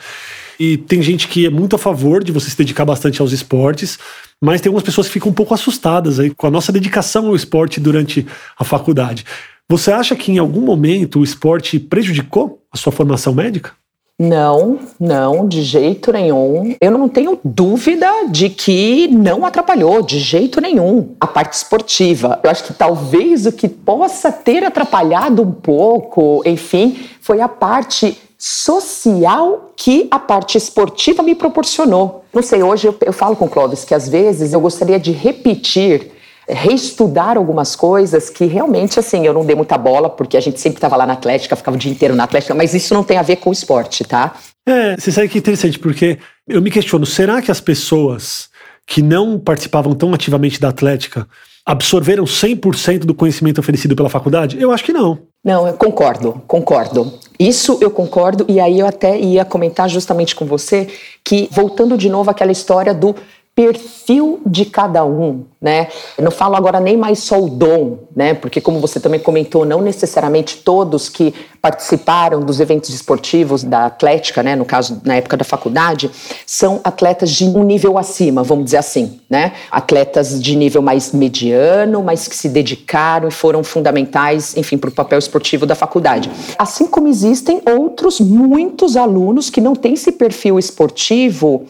E 0.59 0.77
tem 0.77 1.03
gente 1.03 1.29
que 1.29 1.47
é 1.47 1.51
muito 1.51 1.77
a 1.77 1.79
favor 1.79 2.25
de 2.25 2.33
você 2.33 2.51
se 2.51 2.57
dedicar 2.57 2.85
bastante 2.85 3.21
aos 3.21 3.33
esportes, 3.33 3.99
mas 4.43 4.61
tem 4.61 4.69
algumas 4.69 4.85
pessoas 4.85 5.07
que 5.07 5.13
ficam 5.15 5.31
um 5.31 5.35
pouco 5.35 5.55
assustadas 5.55 6.19
aí 6.19 6.31
com 6.31 6.47
a 6.47 6.51
nossa 6.51 6.73
dedicação 6.73 7.27
ao 7.27 7.37
esporte 7.37 7.81
durante 7.81 8.27
a 8.59 8.65
faculdade. 8.65 9.25
Você 9.69 9.91
acha 9.91 10.15
que 10.15 10.31
em 10.31 10.39
algum 10.39 10.61
momento 10.61 11.19
o 11.21 11.25
esporte 11.25 11.79
prejudicou 11.79 12.63
a 12.73 12.77
sua 12.77 12.93
formação 12.93 13.35
médica? 13.35 13.73
Não, 14.19 14.79
não, 14.99 15.47
de 15.47 15.61
jeito 15.61 16.11
nenhum. 16.11 16.75
Eu 16.81 16.91
não 16.91 17.07
tenho 17.07 17.39
dúvida 17.45 18.11
de 18.31 18.49
que 18.49 19.09
não 19.09 19.45
atrapalhou, 19.45 20.01
de 20.01 20.19
jeito 20.19 20.59
nenhum, 20.59 21.15
a 21.21 21.27
parte 21.27 21.53
esportiva. 21.53 22.41
Eu 22.43 22.51
acho 22.51 22.65
que 22.65 22.73
talvez 22.73 23.45
o 23.45 23.53
que 23.53 23.69
possa 23.69 24.33
ter 24.33 24.65
atrapalhado 24.65 25.43
um 25.43 25.53
pouco, 25.53 26.43
enfim, 26.47 26.99
foi 27.21 27.43
a 27.43 27.49
parte 27.49 28.17
social 28.39 29.73
que 29.77 30.09
a 30.11 30.19
parte 30.19 30.59
esportiva 30.59 31.23
me 31.23 31.35
proporcionou. 31.35 32.25
Não 32.33 32.43
sei, 32.43 32.63
hoje 32.63 32.89
eu, 32.89 32.97
eu 33.01 33.13
falo 33.13 33.35
com 33.37 33.47
o 33.47 33.49
Clóvis 33.49 33.85
que 33.85 33.95
às 33.95 34.09
vezes 34.09 34.53
eu 34.53 34.61
gostaria 34.61 34.99
de 34.99 35.13
repetir 35.13 36.13
reestudar 36.49 37.37
algumas 37.37 37.75
coisas 37.75 38.31
que 38.31 38.45
realmente, 38.45 39.01
assim, 39.01 39.27
eu 39.27 39.33
não 39.33 39.45
dei 39.45 39.57
muita 39.57 39.77
bola, 39.77 40.09
porque 40.09 40.37
a 40.37 40.41
gente 40.41 40.61
sempre 40.61 40.77
estava 40.77 40.97
lá 40.97 41.05
na 41.05 41.15
Atlética, 41.15 41.57
ficava 41.57 41.77
o 41.77 41.81
dia 41.81 41.91
inteiro 41.91 42.15
na 42.15 42.25
Atlética, 42.25 42.55
mas 42.55 42.73
isso 42.73 42.95
não 42.95 43.03
tem 43.03 43.19
a 43.19 43.23
ver 43.23 43.37
com 43.37 43.51
o 43.51 43.53
esporte, 43.53 44.05
tá? 44.05 44.37
É, 44.65 44.97
você 44.97 45.11
sabe 45.11 45.29
que 45.29 45.39
é 45.39 45.41
interessante, 45.41 45.79
porque 45.79 46.19
eu 46.47 46.63
me 46.63 46.71
questiono, 46.71 47.05
será 47.05 47.43
que 47.43 47.51
as 47.51 47.61
pessoas 47.61 48.49
que 48.87 49.03
não 49.03 49.39
participavam 49.39 49.95
tão 49.95 50.15
ativamente 50.15 50.61
da 50.61 50.69
Atlética 50.69 51.27
absorveram 51.65 52.25
100% 52.25 53.01
do 53.01 53.15
conhecimento 53.15 53.59
oferecido 53.59 53.97
pela 53.97 54.09
faculdade? 54.09 54.57
Eu 54.61 54.71
acho 54.71 54.85
que 54.85 54.93
não. 54.93 55.19
Não, 55.47 55.65
eu 55.65 55.75
concordo, 55.75 56.43
concordo. 56.49 57.21
Isso 57.39 57.79
eu 57.81 57.89
concordo, 57.89 58.45
e 58.49 58.59
aí 58.59 58.81
eu 58.81 58.87
até 58.87 59.17
ia 59.17 59.45
comentar 59.45 59.89
justamente 59.89 60.35
com 60.35 60.45
você 60.45 60.89
que, 61.23 61.49
voltando 61.53 61.97
de 61.97 62.09
novo 62.09 62.29
àquela 62.29 62.51
história 62.51 62.93
do 62.93 63.15
perfil 63.57 64.43
de 64.45 64.67
cada 64.67 65.03
um, 65.03 65.45
né? 65.59 65.89
Eu 66.19 66.23
não 66.23 66.31
falo 66.31 66.57
agora 66.57 66.79
nem 66.79 66.95
mais 66.95 67.21
só 67.21 67.41
o 67.41 67.49
dom, 67.49 68.01
né? 68.15 68.35
Porque 68.35 68.61
como 68.61 68.79
você 68.81 69.01
também 69.01 69.19
comentou, 69.19 69.65
não 69.65 69.81
necessariamente 69.81 70.59
todos 70.59 71.09
que 71.09 71.33
participaram 71.63 72.41
dos 72.41 72.61
eventos 72.61 72.91
esportivos 72.91 73.65
da 73.65 73.87
Atlética, 73.87 74.43
né, 74.43 74.55
no 74.55 74.67
caso 74.67 75.01
na 75.07 75.17
época 75.17 75.39
da 75.39 75.45
faculdade, 75.45 76.11
são 76.45 76.83
atletas 76.85 77.31
de 77.31 77.47
um 77.47 77.65
nível 77.65 77.97
acima, 77.97 78.43
vamos 78.43 78.67
dizer 78.67 78.77
assim, 78.77 79.19
né? 79.29 79.55
Atletas 79.71 80.41
de 80.41 80.55
nível 80.55 80.83
mais 80.83 81.13
mediano, 81.13 82.03
mas 82.03 82.29
que 82.29 82.37
se 82.37 82.51
dedicaram 82.51 83.27
e 83.29 83.33
foram 83.33 83.65
fundamentais, 83.65 84.55
enfim, 84.55 84.77
para 84.77 84.91
o 84.91 84.93
papel 84.93 85.19
esportivo 85.19 85.65
da 85.65 85.75
faculdade. 85.75 86.31
Assim 86.59 86.87
como 86.87 87.09
existem 87.09 87.63
outros 87.65 88.21
muitos 88.21 88.99
alunos 88.99 89.49
que 89.49 89.63
não 89.63 89.75
têm 89.75 89.95
esse 89.95 90.13
perfil 90.13 90.59
esportivo 90.59 91.65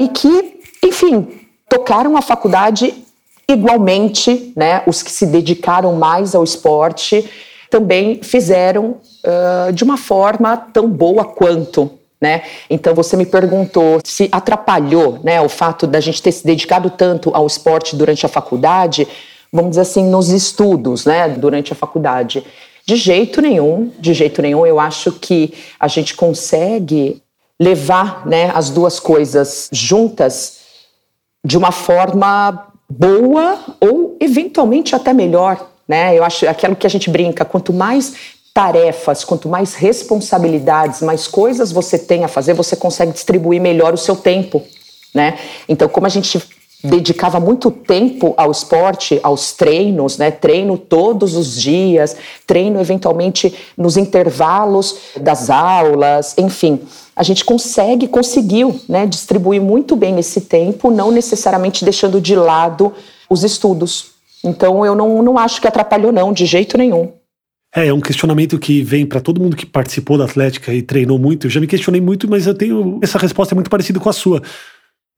e 0.00 0.08
que 0.08 0.57
enfim, 0.84 1.28
tocaram 1.68 2.16
a 2.16 2.22
faculdade 2.22 2.94
igualmente, 3.48 4.52
né? 4.56 4.82
Os 4.86 5.02
que 5.02 5.10
se 5.10 5.26
dedicaram 5.26 5.94
mais 5.94 6.34
ao 6.34 6.44
esporte 6.44 7.28
também 7.70 8.22
fizeram 8.22 8.96
uh, 9.24 9.72
de 9.72 9.84
uma 9.84 9.96
forma 9.96 10.56
tão 10.56 10.88
boa 10.88 11.24
quanto. 11.24 11.90
Né? 12.20 12.42
Então 12.68 12.94
você 12.94 13.16
me 13.16 13.24
perguntou 13.24 14.00
se 14.04 14.28
atrapalhou 14.32 15.20
né, 15.22 15.40
o 15.40 15.48
fato 15.48 15.86
da 15.86 16.00
gente 16.00 16.20
ter 16.20 16.32
se 16.32 16.44
dedicado 16.44 16.90
tanto 16.90 17.30
ao 17.32 17.46
esporte 17.46 17.94
durante 17.94 18.26
a 18.26 18.28
faculdade, 18.28 19.06
vamos 19.52 19.70
dizer 19.70 19.82
assim, 19.82 20.04
nos 20.04 20.28
estudos 20.30 21.04
né, 21.04 21.28
durante 21.28 21.72
a 21.72 21.76
faculdade. 21.76 22.44
De 22.84 22.96
jeito 22.96 23.40
nenhum, 23.40 23.92
de 24.00 24.12
jeito 24.14 24.42
nenhum, 24.42 24.66
eu 24.66 24.80
acho 24.80 25.12
que 25.12 25.54
a 25.78 25.86
gente 25.86 26.16
consegue 26.16 27.22
levar 27.60 28.26
né, 28.26 28.50
as 28.52 28.68
duas 28.68 28.98
coisas 28.98 29.68
juntas 29.70 30.57
de 31.44 31.56
uma 31.56 31.72
forma 31.72 32.68
boa 32.88 33.58
ou 33.80 34.16
eventualmente 34.20 34.94
até 34.94 35.12
melhor, 35.12 35.70
né? 35.86 36.16
Eu 36.16 36.24
acho 36.24 36.48
aquilo 36.48 36.76
que 36.76 36.86
a 36.86 36.90
gente 36.90 37.10
brinca, 37.10 37.44
quanto 37.44 37.72
mais 37.72 38.14
tarefas, 38.52 39.24
quanto 39.24 39.48
mais 39.48 39.74
responsabilidades, 39.74 41.00
mais 41.02 41.28
coisas 41.28 41.70
você 41.70 41.98
tem 41.98 42.24
a 42.24 42.28
fazer, 42.28 42.54
você 42.54 42.74
consegue 42.74 43.12
distribuir 43.12 43.60
melhor 43.60 43.94
o 43.94 43.98
seu 43.98 44.16
tempo, 44.16 44.62
né? 45.14 45.38
Então, 45.68 45.88
como 45.88 46.06
a 46.06 46.10
gente 46.10 46.42
dedicava 46.82 47.40
muito 47.40 47.70
tempo 47.70 48.34
ao 48.36 48.50
esporte, 48.50 49.18
aos 49.22 49.52
treinos, 49.52 50.16
né? 50.16 50.30
Treino 50.30 50.78
todos 50.78 51.36
os 51.36 51.60
dias, 51.60 52.16
treino 52.46 52.80
eventualmente 52.80 53.52
nos 53.76 53.96
intervalos 53.96 54.96
das 55.20 55.50
aulas, 55.50 56.34
enfim. 56.38 56.80
A 57.16 57.22
gente 57.24 57.44
consegue, 57.44 58.06
conseguiu, 58.06 58.80
né, 58.88 59.06
distribuir 59.06 59.60
muito 59.60 59.96
bem 59.96 60.18
esse 60.20 60.42
tempo, 60.42 60.90
não 60.90 61.10
necessariamente 61.10 61.84
deixando 61.84 62.20
de 62.20 62.36
lado 62.36 62.92
os 63.28 63.42
estudos. 63.42 64.12
Então 64.44 64.86
eu 64.86 64.94
não, 64.94 65.20
não 65.20 65.36
acho 65.36 65.60
que 65.60 65.66
atrapalhou 65.66 66.12
não, 66.12 66.32
de 66.32 66.46
jeito 66.46 66.78
nenhum. 66.78 67.12
É, 67.74 67.88
é 67.88 67.92
um 67.92 68.00
questionamento 68.00 68.58
que 68.58 68.82
vem 68.82 69.04
para 69.04 69.20
todo 69.20 69.40
mundo 69.40 69.56
que 69.56 69.66
participou 69.66 70.16
da 70.16 70.24
Atlética 70.24 70.72
e 70.72 70.80
treinou 70.80 71.18
muito. 71.18 71.48
Eu 71.48 71.50
já 71.50 71.60
me 71.60 71.66
questionei 71.66 72.00
muito, 72.00 72.30
mas 72.30 72.46
eu 72.46 72.54
tenho 72.54 73.00
essa 73.02 73.18
resposta 73.18 73.52
é 73.52 73.56
muito 73.56 73.68
parecida 73.68 73.98
com 73.98 74.08
a 74.08 74.12
sua 74.12 74.40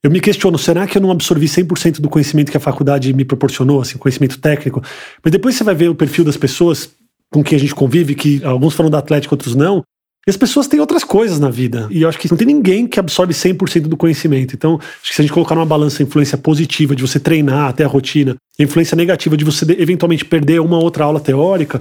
eu 0.03 0.11
me 0.11 0.21
questiono, 0.21 0.59
será 0.59 0.87
que 0.87 0.97
eu 0.97 1.03
não 1.03 1.11
absorvi 1.11 1.47
100% 1.47 2.01
do 2.01 2.09
conhecimento 2.09 2.51
que 2.51 2.57
a 2.57 2.61
faculdade 2.61 3.13
me 3.13 3.25
proporcionou, 3.25 3.81
assim, 3.81 3.99
conhecimento 3.99 4.39
técnico? 4.39 4.83
Mas 5.23 5.31
depois 5.31 5.55
você 5.55 5.65
vai 5.65 5.75
ver 5.75 5.89
o 5.89 5.95
perfil 5.95 6.25
das 6.25 6.37
pessoas 6.37 6.91
com 7.31 7.45
quem 7.45 7.57
a 7.57 7.61
gente 7.61 7.75
convive, 7.75 8.15
que 8.15 8.43
alguns 8.45 8.75
falam 8.75 8.91
da 8.91 8.99
Atlético, 8.99 9.35
outros 9.35 9.55
não. 9.55 9.85
E 10.27 10.31
as 10.31 10.37
pessoas 10.37 10.67
têm 10.67 10.81
outras 10.81 11.05
coisas 11.05 11.39
na 11.39 11.49
vida. 11.49 11.87
E 11.91 12.03
eu 12.03 12.09
acho 12.09 12.19
que 12.19 12.31
não 12.31 12.37
tem 12.37 12.47
ninguém 12.47 12.87
que 12.87 13.01
absorve 13.01 13.33
100% 13.33 13.83
do 13.83 13.97
conhecimento. 13.97 14.55
Então, 14.55 14.79
acho 14.79 15.11
que 15.11 15.15
se 15.15 15.21
a 15.21 15.25
gente 15.25 15.33
colocar 15.33 15.55
numa 15.55 15.67
balança 15.67 16.03
a 16.03 16.05
influência 16.05 16.37
positiva 16.37 16.95
de 16.95 17.03
você 17.03 17.19
treinar 17.19 17.69
até 17.69 17.85
a 17.85 17.89
rotina, 17.89 18.37
a 18.59 18.63
influência 18.63 18.97
negativa 18.97 19.37
de 19.37 19.45
você 19.45 19.65
eventualmente 19.79 20.25
perder 20.25 20.61
uma 20.61 20.79
outra 20.79 21.05
aula 21.05 21.21
teórica, 21.21 21.81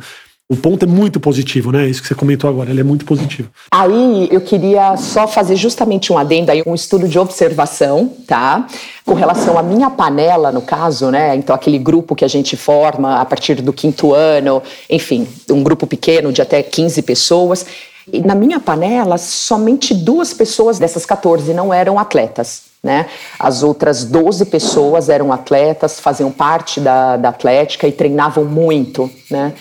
o 0.51 0.57
ponto 0.57 0.83
é 0.83 0.87
muito 0.87 1.19
positivo, 1.19 1.71
né? 1.71 1.87
Isso 1.87 2.01
que 2.01 2.07
você 2.07 2.15
comentou 2.15 2.49
agora, 2.49 2.71
ele 2.71 2.81
é 2.81 2.83
muito 2.83 3.05
positivo. 3.05 3.49
Aí 3.69 4.27
eu 4.31 4.41
queria 4.41 4.97
só 4.97 5.27
fazer 5.27 5.55
justamente 5.55 6.11
um 6.11 6.17
adendo 6.17 6.51
aí, 6.51 6.63
um 6.65 6.73
estudo 6.73 7.07
de 7.07 7.19
observação, 7.19 8.11
tá? 8.25 8.65
Com 9.05 9.13
relação 9.13 9.59
à 9.59 9.61
minha 9.61 9.91
panela, 9.91 10.51
no 10.51 10.63
caso, 10.63 11.11
né? 11.11 11.35
Então, 11.35 11.55
aquele 11.55 11.77
grupo 11.77 12.15
que 12.15 12.25
a 12.25 12.27
gente 12.27 12.57
forma 12.57 13.21
a 13.21 13.25
partir 13.25 13.61
do 13.61 13.71
quinto 13.71 14.11
ano, 14.11 14.63
enfim, 14.89 15.27
um 15.51 15.61
grupo 15.61 15.85
pequeno 15.85 16.33
de 16.33 16.41
até 16.41 16.63
15 16.63 17.03
pessoas. 17.03 17.67
E 18.11 18.19
na 18.21 18.33
minha 18.33 18.59
panela, 18.59 19.19
somente 19.19 19.93
duas 19.93 20.33
pessoas 20.33 20.79
dessas 20.79 21.05
14 21.05 21.53
não 21.53 21.71
eram 21.71 21.99
atletas. 21.99 22.69
Né? 22.81 23.07
As 23.37 23.61
outras 23.61 24.05
12 24.05 24.45
pessoas 24.45 25.09
eram 25.09 25.33
atletas, 25.33 25.99
faziam 25.99 26.31
parte 26.31 26.79
da, 26.79 27.17
da 27.17 27.29
Atlética 27.29 27.87
e 27.87 27.91
treinavam 27.91 28.45
muito. 28.45 29.11
Né? 29.29 29.53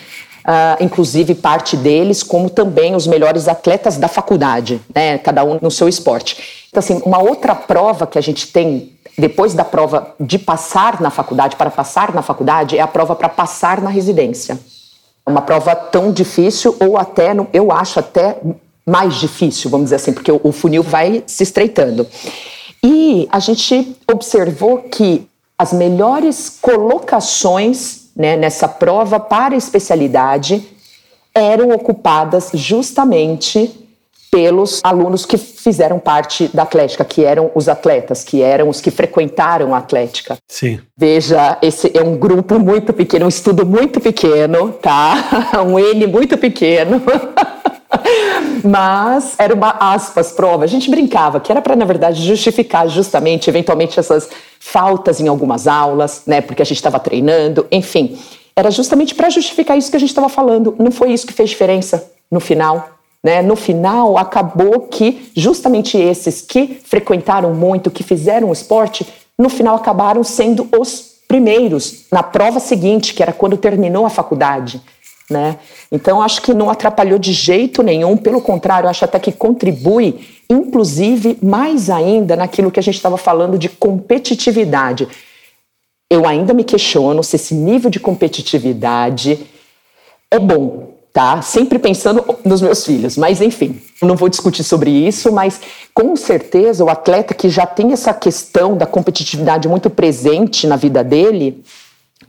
Uh, 0.48 0.82
inclusive 0.82 1.34
parte 1.34 1.76
deles, 1.76 2.22
como 2.22 2.48
também 2.48 2.96
os 2.96 3.06
melhores 3.06 3.48
atletas 3.48 3.98
da 3.98 4.08
faculdade, 4.08 4.80
né? 4.94 5.18
cada 5.18 5.44
um 5.44 5.58
no 5.60 5.70
seu 5.70 5.86
esporte. 5.86 6.64
Então, 6.70 6.78
assim, 6.78 7.02
uma 7.04 7.18
outra 7.18 7.54
prova 7.54 8.06
que 8.06 8.16
a 8.16 8.22
gente 8.22 8.46
tem 8.46 8.98
depois 9.18 9.52
da 9.52 9.64
prova 9.64 10.14
de 10.18 10.38
passar 10.38 11.00
na 11.00 11.10
faculdade, 11.10 11.56
para 11.56 11.70
passar 11.70 12.14
na 12.14 12.22
faculdade, 12.22 12.78
é 12.78 12.80
a 12.80 12.86
prova 12.86 13.16
para 13.16 13.28
passar 13.28 13.82
na 13.82 13.90
residência. 13.90 14.58
Uma 15.26 15.42
prova 15.42 15.74
tão 15.74 16.12
difícil, 16.12 16.74
ou 16.80 16.96
até, 16.96 17.34
eu 17.52 17.72
acho 17.72 17.98
até 17.98 18.38
mais 18.86 19.16
difícil, 19.16 19.68
vamos 19.68 19.86
dizer 19.86 19.96
assim, 19.96 20.12
porque 20.12 20.32
o 20.32 20.52
funil 20.52 20.82
vai 20.82 21.22
se 21.26 21.42
estreitando. 21.42 22.06
E 22.82 23.28
a 23.30 23.40
gente 23.40 23.96
observou 24.10 24.78
que 24.78 25.28
as 25.58 25.72
melhores 25.72 26.48
colocações 26.48 28.07
né, 28.18 28.36
nessa 28.36 28.66
prova 28.66 29.20
para 29.20 29.54
especialidade 29.54 30.66
eram 31.32 31.70
ocupadas 31.70 32.50
justamente 32.52 33.86
pelos 34.30 34.80
alunos 34.82 35.24
que 35.24 35.38
fizeram 35.38 35.98
parte 35.98 36.48
da 36.48 36.64
Atlética, 36.64 37.04
que 37.04 37.24
eram 37.24 37.50
os 37.54 37.68
atletas, 37.68 38.24
que 38.24 38.42
eram 38.42 38.68
os 38.68 38.80
que 38.80 38.90
frequentaram 38.90 39.74
a 39.74 39.78
Atlética. 39.78 40.36
Sim. 40.46 40.80
Veja, 40.96 41.56
esse 41.62 41.90
é 41.96 42.02
um 42.02 42.16
grupo 42.16 42.58
muito 42.58 42.92
pequeno, 42.92 43.24
um 43.24 43.28
estudo 43.28 43.64
muito 43.64 44.00
pequeno, 44.00 44.72
tá? 44.72 45.50
Um 45.66 45.78
N 45.78 46.06
muito 46.06 46.36
pequeno. 46.36 47.00
Mas 48.64 49.34
era 49.38 49.54
uma 49.54 49.70
aspas 49.78 50.32
prova. 50.32 50.64
A 50.64 50.66
gente 50.66 50.90
brincava 50.90 51.40
que 51.40 51.50
era 51.50 51.60
para, 51.60 51.76
na 51.76 51.84
verdade, 51.84 52.22
justificar 52.22 52.88
justamente, 52.88 53.48
eventualmente, 53.48 53.98
essas 53.98 54.28
faltas 54.58 55.20
em 55.20 55.28
algumas 55.28 55.66
aulas, 55.66 56.22
né? 56.26 56.40
Porque 56.40 56.62
a 56.62 56.64
gente 56.64 56.76
estava 56.76 56.98
treinando, 56.98 57.66
enfim. 57.70 58.18
Era 58.54 58.70
justamente 58.70 59.14
para 59.14 59.30
justificar 59.30 59.78
isso 59.78 59.90
que 59.90 59.96
a 59.96 60.00
gente 60.00 60.10
estava 60.10 60.28
falando. 60.28 60.74
Não 60.78 60.90
foi 60.90 61.12
isso 61.12 61.26
que 61.26 61.32
fez 61.32 61.50
diferença 61.50 62.10
no 62.30 62.40
final. 62.40 62.90
Né? 63.22 63.42
No 63.42 63.56
final, 63.56 64.16
acabou 64.16 64.80
que 64.80 65.30
justamente 65.34 65.96
esses 65.96 66.40
que 66.40 66.80
frequentaram 66.84 67.52
muito, 67.54 67.90
que 67.90 68.02
fizeram 68.02 68.50
o 68.50 68.52
esporte, 68.52 69.06
no 69.38 69.48
final 69.48 69.76
acabaram 69.76 70.22
sendo 70.24 70.68
os 70.76 71.18
primeiros 71.28 72.06
na 72.10 72.22
prova 72.22 72.58
seguinte, 72.58 73.12
que 73.12 73.22
era 73.22 73.32
quando 73.32 73.56
terminou 73.56 74.06
a 74.06 74.10
faculdade. 74.10 74.80
Né? 75.30 75.58
Então, 75.92 76.22
acho 76.22 76.40
que 76.40 76.54
não 76.54 76.70
atrapalhou 76.70 77.18
de 77.18 77.34
jeito 77.34 77.82
nenhum, 77.82 78.16
pelo 78.16 78.40
contrário, 78.40 78.88
acho 78.88 79.04
até 79.04 79.18
que 79.18 79.30
contribui, 79.30 80.26
inclusive, 80.48 81.38
mais 81.42 81.90
ainda 81.90 82.34
naquilo 82.34 82.70
que 82.70 82.80
a 82.80 82.82
gente 82.82 82.96
estava 82.96 83.18
falando 83.18 83.58
de 83.58 83.68
competitividade. 83.68 85.06
Eu 86.10 86.26
ainda 86.26 86.54
me 86.54 86.64
questiono 86.64 87.22
se 87.22 87.36
esse 87.36 87.54
nível 87.54 87.90
de 87.90 88.00
competitividade 88.00 89.38
é 90.30 90.38
bom, 90.38 90.94
tá? 91.12 91.42
Sempre 91.42 91.78
pensando 91.78 92.24
nos 92.42 92.62
meus 92.62 92.84
filhos, 92.84 93.18
mas 93.18 93.42
enfim, 93.42 93.80
não 94.00 94.16
vou 94.16 94.30
discutir 94.30 94.62
sobre 94.62 94.90
isso, 94.90 95.30
mas 95.30 95.60
com 95.92 96.16
certeza 96.16 96.84
o 96.84 96.88
atleta 96.88 97.34
que 97.34 97.50
já 97.50 97.66
tem 97.66 97.92
essa 97.92 98.14
questão 98.14 98.76
da 98.76 98.86
competitividade 98.86 99.68
muito 99.68 99.90
presente 99.90 100.66
na 100.66 100.76
vida 100.76 101.04
dele, 101.04 101.62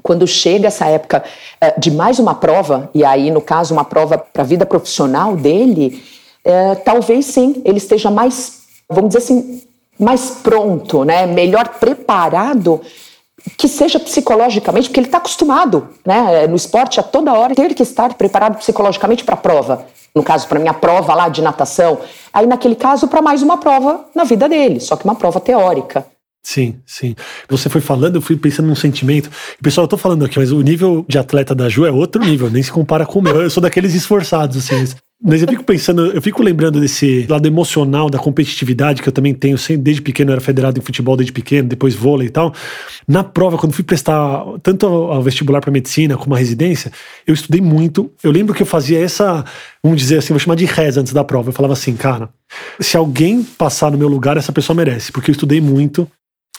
quando 0.09 0.25
chega 0.25 0.69
essa 0.69 0.87
época 0.87 1.23
uh, 1.63 1.79
de 1.79 1.91
mais 1.91 2.17
uma 2.17 2.33
prova, 2.33 2.89
e 2.95 3.05
aí, 3.05 3.29
no 3.29 3.39
caso, 3.39 3.75
uma 3.75 3.85
prova 3.85 4.17
para 4.17 4.41
a 4.41 4.45
vida 4.45 4.65
profissional 4.65 5.35
dele, 5.35 6.03
uh, 6.43 6.75
talvez 6.83 7.27
sim, 7.27 7.61
ele 7.63 7.77
esteja 7.77 8.09
mais, 8.09 8.61
vamos 8.89 9.09
dizer 9.09 9.19
assim, 9.19 9.61
mais 9.99 10.31
pronto, 10.41 11.03
né? 11.03 11.27
melhor 11.27 11.67
preparado 11.79 12.81
que 13.55 13.67
seja 13.67 13.99
psicologicamente, 13.99 14.89
porque 14.89 14.99
ele 14.99 15.07
está 15.07 15.19
acostumado, 15.19 15.89
né, 16.03 16.47
no 16.47 16.55
esporte 16.55 16.99
a 16.99 17.03
toda 17.03 17.31
hora 17.31 17.53
ter 17.53 17.75
que 17.75 17.83
estar 17.83 18.15
preparado 18.15 18.57
psicologicamente 18.57 19.23
para 19.23 19.35
a 19.35 19.37
prova. 19.37 19.85
No 20.15 20.23
caso, 20.23 20.47
para 20.47 20.59
minha 20.59 20.73
prova 20.73 21.13
lá 21.13 21.29
de 21.29 21.41
natação, 21.41 21.99
aí 22.33 22.47
naquele 22.47 22.75
caso 22.75 23.07
para 23.07 23.21
mais 23.21 23.43
uma 23.43 23.57
prova 23.57 24.05
na 24.15 24.23
vida 24.23 24.49
dele, 24.49 24.79
só 24.79 24.97
que 24.97 25.05
uma 25.05 25.15
prova 25.15 25.39
teórica. 25.39 26.03
Sim, 26.41 26.79
sim. 26.85 27.15
Você 27.49 27.69
foi 27.69 27.81
falando, 27.81 28.15
eu 28.15 28.21
fui 28.21 28.37
pensando 28.37 28.67
num 28.67 28.75
sentimento. 28.75 29.29
Pessoal, 29.61 29.85
eu 29.85 29.89
tô 29.89 29.97
falando 29.97 30.25
aqui, 30.25 30.39
mas 30.39 30.51
o 30.51 30.61
nível 30.61 31.05
de 31.07 31.17
atleta 31.17 31.53
da 31.53 31.67
Ju 31.67 31.85
é 31.85 31.91
outro 31.91 32.23
nível, 32.23 32.49
nem 32.49 32.63
se 32.63 32.71
compara 32.71 33.05
com 33.05 33.19
o 33.19 33.21
meu. 33.21 33.41
Eu 33.41 33.49
sou 33.49 33.61
daqueles 33.61 33.93
esforçados, 33.93 34.57
assim. 34.57 34.95
Mas 35.21 35.41
eu 35.41 35.49
fico 35.49 35.65
pensando, 35.65 36.05
eu 36.13 36.21
fico 36.21 36.41
lembrando 36.41 36.79
desse 36.79 37.27
lado 37.27 37.45
emocional 37.45 38.09
da 38.09 38.17
competitividade 38.17 39.01
que 39.01 39.09
eu 39.09 39.11
também 39.11 39.33
tenho, 39.33 39.57
desde 39.77 40.01
pequeno 40.01 40.31
eu 40.31 40.33
era 40.33 40.41
federado 40.41 40.79
em 40.79 40.81
futebol 40.81 41.17
desde 41.17 41.33
pequeno, 41.33 41.67
depois 41.67 41.93
vôlei 41.93 42.27
e 42.27 42.31
tal. 42.31 42.53
Na 43.05 43.21
prova, 43.21 43.57
quando 43.57 43.73
fui 43.73 43.83
prestar 43.83 44.45
tanto 44.63 44.87
ao 44.87 45.21
vestibular 45.21 45.59
para 45.59 45.71
medicina 45.71 46.15
como 46.15 46.35
a 46.35 46.37
residência, 46.37 46.89
eu 47.27 47.33
estudei 47.33 47.59
muito. 47.59 48.09
Eu 48.23 48.31
lembro 48.31 48.55
que 48.55 48.63
eu 48.63 48.65
fazia 48.65 48.97
essa, 48.97 49.43
vamos 49.83 49.99
dizer 49.99 50.19
assim, 50.19 50.29
vou 50.29 50.39
chamar 50.39 50.55
de 50.55 50.63
reza 50.63 51.01
antes 51.01 51.11
da 51.11 51.23
prova. 51.25 51.49
Eu 51.49 51.53
falava 51.53 51.73
assim, 51.73 51.97
cara, 51.97 52.29
se 52.79 52.95
alguém 52.95 53.43
passar 53.43 53.91
no 53.91 53.97
meu 53.97 54.07
lugar, 54.07 54.37
essa 54.37 54.53
pessoa 54.53 54.73
merece, 54.73 55.11
porque 55.11 55.29
eu 55.29 55.33
estudei 55.33 55.59
muito. 55.59 56.09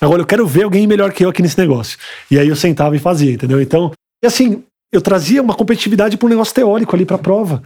Agora 0.01 0.23
eu 0.23 0.27
quero 0.27 0.47
ver 0.47 0.63
alguém 0.63 0.87
melhor 0.87 1.13
que 1.13 1.25
eu 1.25 1.29
aqui 1.29 1.43
nesse 1.43 1.59
negócio. 1.59 1.99
E 2.31 2.39
aí 2.39 2.49
eu 2.49 2.57
sentava 2.57 2.97
e 2.97 2.99
fazia, 2.99 3.33
entendeu? 3.33 3.61
Então, 3.61 3.93
e 4.23 4.27
assim, 4.27 4.63
eu 4.93 5.01
trazia 5.01 5.43
uma 5.43 5.55
competitividade 5.55 6.17
para 6.17 6.27
um 6.27 6.31
negócio 6.31 6.55
teórico 6.55 6.95
ali 6.97 7.05
para 7.05 7.17
a 7.17 7.19
prova. 7.19 7.63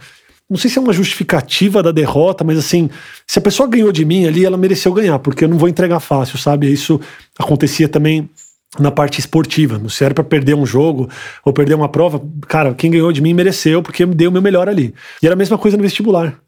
Não 0.49 0.57
sei 0.57 0.69
se 0.69 0.77
é 0.77 0.81
uma 0.81 0.93
justificativa 0.93 1.81
da 1.81 1.91
derrota, 1.91 2.43
mas 2.43 2.57
assim, 2.57 2.89
se 3.25 3.39
a 3.39 3.41
pessoa 3.41 3.67
ganhou 3.67 3.91
de 3.91 4.05
mim 4.05 4.27
ali, 4.27 4.45
ela 4.45 4.57
mereceu 4.57 4.93
ganhar, 4.93 5.17
porque 5.17 5.45
eu 5.45 5.49
não 5.49 5.57
vou 5.57 5.67
entregar 5.67 5.99
fácil, 5.99 6.37
sabe? 6.37 6.71
Isso 6.71 7.01
acontecia 7.39 7.89
também 7.89 8.29
na 8.77 8.91
parte 8.91 9.19
esportiva. 9.19 9.81
Se 9.89 10.03
era 10.03 10.13
para 10.13 10.23
perder 10.23 10.53
um 10.53 10.65
jogo 10.65 11.09
ou 11.43 11.51
perder 11.51 11.73
uma 11.73 11.89
prova, 11.89 12.21
cara, 12.47 12.75
quem 12.75 12.91
ganhou 12.91 13.11
de 13.11 13.21
mim 13.21 13.33
mereceu, 13.33 13.81
porque 13.81 14.03
eu 14.03 14.07
dei 14.07 14.27
o 14.27 14.31
meu 14.31 14.41
melhor 14.41 14.69
ali. 14.69 14.93
E 15.21 15.25
era 15.25 15.33
a 15.33 15.37
mesma 15.37 15.57
coisa 15.57 15.77
no 15.77 15.83
vestibular. 15.83 16.39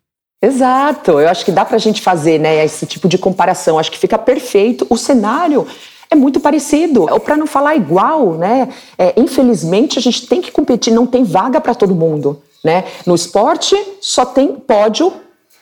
Exato, 0.42 1.20
eu 1.20 1.28
acho 1.28 1.44
que 1.44 1.52
dá 1.52 1.66
para 1.66 1.78
a 1.78 1.80
gente 1.80 2.02
fazer 2.02 2.40
né, 2.40 2.64
esse 2.64 2.86
tipo 2.86 3.08
de 3.08 3.18
comparação, 3.18 3.80
acho 3.80 3.92
que 3.92 3.98
fica 3.98 4.18
perfeito. 4.20 4.86
O 4.90 4.96
cenário 4.96 5.66
é 6.12 6.16
muito 6.16 6.40
parecido, 6.40 7.08
ou 7.12 7.20
para 7.20 7.36
não 7.36 7.48
falar 7.48 7.76
igual, 7.76 8.34
né? 8.34 8.70
É, 8.98 9.14
infelizmente 9.18 9.98
a 9.98 10.02
gente 10.02 10.28
tem 10.28 10.42
que 10.42 10.52
competir, 10.52 10.94
não 10.94 11.08
tem 11.08 11.24
vaga 11.24 11.60
para 11.60 11.74
todo 11.74 11.96
mundo. 11.96 12.42
Né? 12.64 12.84
No 13.06 13.16
esporte 13.16 13.76
só 14.02 14.26
tem 14.26 14.54
pódio 14.54 15.12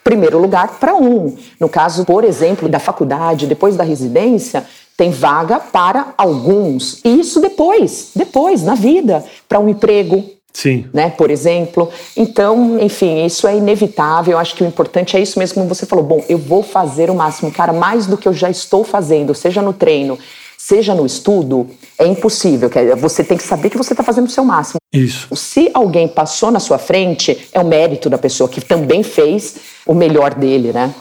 primeiro 0.03 0.37
lugar 0.37 0.77
para 0.79 0.95
um. 0.95 1.35
No 1.59 1.67
caso, 1.67 2.05
por 2.05 2.23
exemplo, 2.23 2.69
da 2.69 2.79
faculdade, 2.79 3.47
depois 3.47 3.75
da 3.75 3.83
residência, 3.83 4.63
tem 4.95 5.09
vaga 5.09 5.59
para 5.59 6.13
alguns. 6.15 7.01
E 7.03 7.19
isso 7.19 7.41
depois, 7.41 8.11
depois, 8.15 8.61
na 8.61 8.75
vida, 8.75 9.25
para 9.49 9.59
um 9.59 9.67
emprego, 9.67 10.23
Sim. 10.55 10.85
Né, 10.93 11.09
por 11.09 11.29
exemplo. 11.29 11.89
Então, 12.15 12.79
enfim, 12.79 13.25
isso 13.25 13.45
é 13.45 13.57
inevitável. 13.57 14.31
Eu 14.31 14.37
acho 14.37 14.55
que 14.55 14.63
o 14.63 14.65
importante 14.65 15.17
é 15.17 15.19
isso 15.19 15.37
mesmo, 15.37 15.55
como 15.55 15.67
você 15.67 15.85
falou. 15.85 16.05
Bom, 16.05 16.23
eu 16.29 16.37
vou 16.37 16.63
fazer 16.63 17.09
o 17.09 17.13
máximo, 17.13 17.51
cara, 17.51 17.73
mais 17.73 18.07
do 18.07 18.15
que 18.15 18.25
eu 18.25 18.33
já 18.33 18.49
estou 18.49 18.85
fazendo, 18.85 19.35
seja 19.35 19.61
no 19.61 19.73
treino, 19.73 20.17
seja 20.57 20.95
no 20.95 21.05
estudo, 21.05 21.67
é 21.99 22.07
impossível. 22.07 22.69
Você 22.97 23.21
tem 23.21 23.37
que 23.37 23.43
saber 23.43 23.69
que 23.69 23.77
você 23.77 23.91
está 23.91 24.01
fazendo 24.01 24.27
o 24.27 24.31
seu 24.31 24.45
máximo. 24.45 24.77
Isso. 24.93 25.27
Se 25.35 25.69
alguém 25.73 26.07
passou 26.07 26.49
na 26.49 26.61
sua 26.61 26.77
frente, 26.77 27.49
é 27.51 27.59
o 27.59 27.65
mérito 27.65 28.09
da 28.09 28.17
pessoa 28.17 28.47
que 28.49 28.61
também 28.61 29.03
fez 29.03 29.57
o 29.85 29.93
melhor 29.93 30.33
dele, 30.33 30.71
né? 30.71 30.95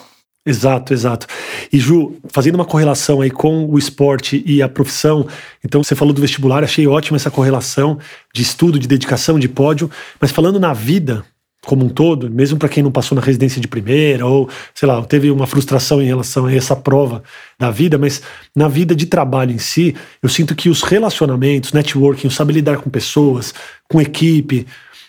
Exato, 0.47 0.93
exato. 0.93 1.27
E 1.73 1.79
Ju, 1.79 2.17
fazendo 2.29 2.57
uma 2.57 2.67
correlação 2.67 3.23
aí 3.23 3.31
com 3.31 3.65
o 3.67 3.79
esporte 3.79 4.43
e 4.45 4.61
a 4.61 4.69
profissão, 4.69 5.27
então 5.65 5.83
você 5.83 5.95
falou 5.95 6.13
do 6.13 6.21
vestibular, 6.21 6.63
achei 6.63 6.87
ótima 6.87 7.17
essa 7.17 7.31
correlação 7.31 7.99
de 8.33 8.43
estudo, 8.43 8.79
de 8.79 8.87
dedicação, 8.87 9.39
de 9.39 9.49
pódio, 9.49 9.91
mas 10.21 10.31
falando 10.31 10.61
na 10.61 10.75
vida, 10.75 11.25
como 11.65 11.87
um 11.87 11.89
todo, 11.89 12.31
mesmo 12.31 12.59
para 12.59 12.69
quem 12.69 12.83
não 12.83 12.93
passou 12.93 13.17
na 13.17 13.23
residência 13.23 13.59
de 13.59 13.67
primeira, 13.67 14.27
ou, 14.27 14.49
sei 14.75 14.87
lá, 14.87 15.03
teve 15.03 15.31
uma 15.31 15.47
frustração 15.47 16.03
em 16.03 16.07
relação 16.07 16.45
a 16.45 16.55
essa 16.55 16.77
prova 16.77 17.23
da 17.59 17.71
vida, 17.71 17.97
mas 17.97 18.21
na 18.55 18.69
vida 18.69 18.95
de 18.95 19.07
trabalho 19.07 19.53
em 19.53 19.59
si, 19.59 19.95
eu 20.23 20.29
sinto 20.29 20.55
que 20.55 20.69
os 20.69 20.83
relacionamentos, 20.83 21.73
networking, 21.73 22.27
o 22.27 22.31
saber 22.31 22.53
lidar 22.53 22.77
com 22.77 22.91
pessoas, 22.91 23.55
com 23.89 23.99
equipe, 23.99 24.67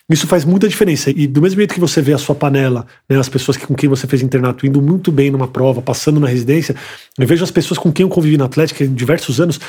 isso 0.10 0.28
faz 0.28 0.46
muita 0.46 0.68
diferença. 0.68 1.10
E 1.10 1.26
do 1.28 1.42
mesmo 1.42 1.58
jeito 1.58 1.74
que 1.74 1.80
você 1.80 2.02
vê 2.02 2.14
a 2.14 2.18
sua 2.18 2.36
panela, 2.36 2.86
né, 3.10 3.18
as 3.18 3.30
pessoas 3.30 3.58
com 3.58 3.74
quem 3.74 3.90
você 3.90 4.06
fez 4.06 4.22
internato 4.22 4.66
indo 4.66 4.82
muito 4.82 5.12
bem 5.12 5.32
numa 5.32 5.48
prova, 5.48 5.82
passando 5.82 6.20
na 6.20 6.28
residência, 6.28 6.76
eu 7.18 7.26
vejo 7.26 7.44
as 7.44 7.52
pessoas 7.52 7.80
com 7.80 7.92
quem 7.92 8.04
eu 8.04 8.10
convivi 8.10 8.38
na 8.38 8.46
Atlética 8.46 8.84
em 8.84 8.94
diversos 8.94 9.42
anos 9.42 9.60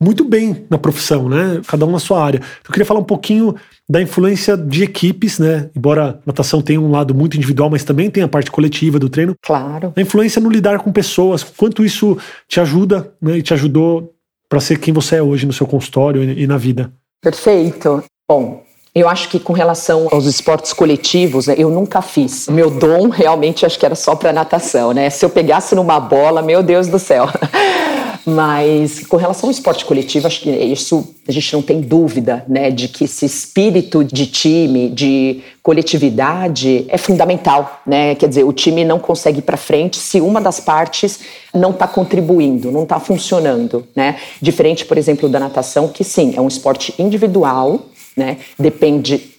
muito 0.00 0.24
bem 0.24 0.66
na 0.68 0.76
profissão, 0.76 1.28
né? 1.28 1.60
Cada 1.66 1.86
um 1.86 1.90
na 1.90 1.98
sua 1.98 2.22
área. 2.22 2.40
Eu 2.64 2.70
queria 2.70 2.84
falar 2.84 3.00
um 3.00 3.04
pouquinho 3.04 3.54
da 3.88 4.00
influência 4.00 4.56
de 4.56 4.82
equipes, 4.82 5.38
né? 5.38 5.70
Embora 5.74 6.10
a 6.10 6.16
natação 6.26 6.60
tenha 6.60 6.80
um 6.80 6.90
lado 6.90 7.14
muito 7.14 7.36
individual, 7.36 7.70
mas 7.70 7.82
também 7.82 8.10
tem 8.10 8.22
a 8.22 8.28
parte 8.28 8.50
coletiva 8.50 8.98
do 8.98 9.08
treino. 9.08 9.34
Claro. 9.42 9.92
A 9.96 10.00
influência 10.00 10.40
no 10.40 10.50
lidar 10.50 10.80
com 10.80 10.92
pessoas, 10.92 11.42
quanto 11.42 11.84
isso 11.84 12.18
te 12.46 12.60
ajuda, 12.60 13.12
né? 13.20 13.38
E 13.38 13.42
te 13.42 13.54
ajudou 13.54 14.12
para 14.48 14.60
ser 14.60 14.78
quem 14.78 14.92
você 14.92 15.16
é 15.16 15.22
hoje 15.22 15.46
no 15.46 15.52
seu 15.52 15.66
consultório 15.66 16.22
e 16.22 16.46
na 16.46 16.58
vida. 16.58 16.92
Perfeito. 17.22 18.04
Bom, 18.28 18.65
eu 19.00 19.10
acho 19.10 19.28
que 19.28 19.38
com 19.38 19.52
relação 19.52 20.08
aos 20.10 20.24
esportes 20.24 20.72
coletivos, 20.72 21.46
né, 21.48 21.54
eu 21.58 21.68
nunca 21.68 22.00
fiz. 22.00 22.48
Meu 22.48 22.70
dom 22.70 23.10
realmente 23.10 23.66
acho 23.66 23.78
que 23.78 23.84
era 23.84 23.94
só 23.94 24.16
para 24.16 24.32
natação, 24.32 24.92
né? 24.92 25.10
Se 25.10 25.22
eu 25.22 25.28
pegasse 25.28 25.74
numa 25.74 26.00
bola, 26.00 26.40
meu 26.40 26.62
Deus 26.62 26.88
do 26.88 26.98
céu. 26.98 27.28
Mas 28.24 29.06
com 29.06 29.16
relação 29.16 29.48
ao 29.48 29.50
esporte 29.52 29.84
coletivo, 29.84 30.26
acho 30.26 30.40
que 30.40 30.50
isso 30.50 31.14
a 31.28 31.32
gente 31.32 31.52
não 31.52 31.62
tem 31.62 31.80
dúvida, 31.80 32.44
né, 32.48 32.70
de 32.70 32.88
que 32.88 33.04
esse 33.04 33.24
espírito 33.24 34.02
de 34.02 34.26
time, 34.26 34.88
de 34.88 35.42
coletividade 35.62 36.86
é 36.88 36.96
fundamental, 36.96 37.82
né? 37.86 38.14
Quer 38.14 38.28
dizer, 38.28 38.44
o 38.44 38.52
time 38.52 38.82
não 38.82 38.98
consegue 38.98 39.40
ir 39.40 39.42
para 39.42 39.58
frente 39.58 39.98
se 39.98 40.20
uma 40.22 40.40
das 40.40 40.58
partes 40.58 41.20
não 41.52 41.70
está 41.70 41.86
contribuindo, 41.86 42.72
não 42.72 42.84
está 42.84 42.98
funcionando, 42.98 43.86
né? 43.94 44.16
Diferente, 44.40 44.86
por 44.86 44.96
exemplo, 44.96 45.28
da 45.28 45.38
natação, 45.38 45.86
que 45.86 46.02
sim, 46.02 46.32
é 46.34 46.40
um 46.40 46.48
esporte 46.48 46.94
individual, 46.98 47.86
né? 48.16 48.38
Depende 48.58 49.36